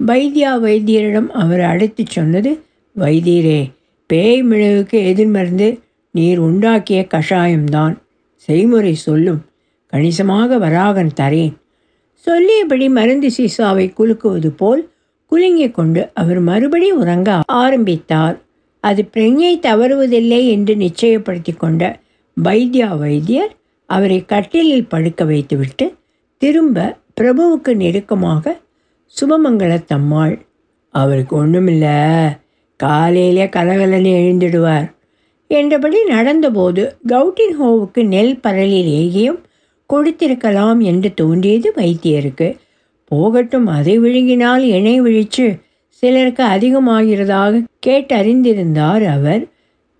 [0.00, 2.52] வைத்தியா வைத்தியரிடம் அவர் அழைத்து சொன்னது
[2.96, 3.60] வைத்தியரே
[4.10, 5.68] பேய் மிளகுக்கு எதிர்மருந்து
[6.10, 7.96] நீர் உண்டாக்கிய கஷாயம்தான்.
[8.34, 9.44] செய்முறை சொல்லும்.
[9.86, 11.54] கணிசமாக வராகன் தரேன்.
[12.12, 14.90] சொல்லியபடி மருந்து சீசாவை குலுக்குவது போல்
[15.30, 18.40] குலுங்கிக் கொண்டு அவர் மறுபடி உறங்க ஆரம்பித்தார்.
[18.80, 21.98] அது பிரஞ்சை தவறுவதில்லை என்று நிச்சயப்படுத்தி கொண்ட
[22.42, 23.56] வைத்தியா வைத்தியர்
[23.86, 25.94] அவரை கட்டிலில் படுக்க வைத்துவிட்டு
[26.38, 28.60] திரும்ப பிரபுவுக்கு நெருக்கமாக
[29.20, 30.40] சுபமங்கலத்தம்மாள்
[30.88, 31.86] அவருக்கு ஒன்றுமில்ல
[32.76, 34.90] காலையிலே கலகலன்னு எழுந்திடுவார்.
[35.50, 39.38] என்றபடி நடந்தபோது கவுட்டின்ஹோவுக்கு நெல் பரலில் ஏகியும்
[39.90, 42.48] கொடுத்திருக்கலாம் என்று தோன்றியது வைத்தியருக்கு.
[43.10, 45.46] போகட்டும் அதை விழுங்கினால் இணை விழிச்சு
[46.02, 49.42] சிலருக்கு அதிகமாகிறதாக கேட்டறிந்திருந்தார் அவர்.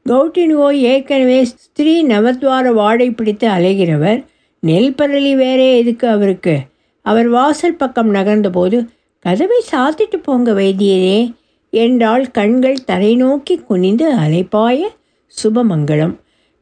[0.07, 4.21] கௌட்டின்கோ ஏற்கனவே ஸ்திரீ நவத்வார வாடை பிடித்து அலைகிறவர்.
[4.63, 6.55] நெல் பரளி வேறே எதுக்கு அவருக்கு?
[7.07, 8.79] அவர் வாசல் பக்கம் நகர்ந்தபோது
[9.25, 11.21] கதவை சாத்திட்டு போங்க வைத்தியரே
[11.73, 14.81] என்றால் கண்கள் தரை நோக்கி குனிந்து அலைப்பாய.
[15.43, 16.15] சுபமங்கலம்.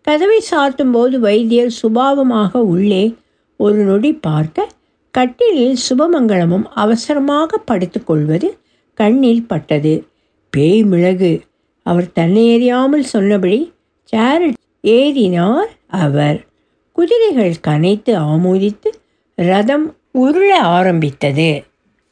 [0.02, 3.14] கதவை சாத்தும்போது வைத்தியர் சுபாவமாக உள்ளே
[3.56, 4.68] ஒரு நொடி பார்க்க
[5.10, 8.58] கட்டிலில் சுபமங்கலமும் அவசரமாக படுத்துக்கொள்வது
[8.94, 10.06] கண்ணில் பட்டது.
[10.50, 11.40] பேய் மிளகு.
[11.82, 13.72] அவர் தன்னை எறியாமல் சொன்னபடி
[14.04, 16.46] சேரட் ஏறினார் அவர்.
[16.92, 18.90] குதிரைகள் கனைத்து ஆமோதித்து
[19.34, 21.64] ரதம் உருள ஆரம்பித்தது.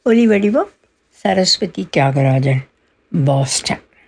[0.09, 0.71] ஒலிவடிவம்
[1.09, 2.63] சரஸ்வதி தியாகராஜன்
[3.25, 3.85] பாஸ்டன்.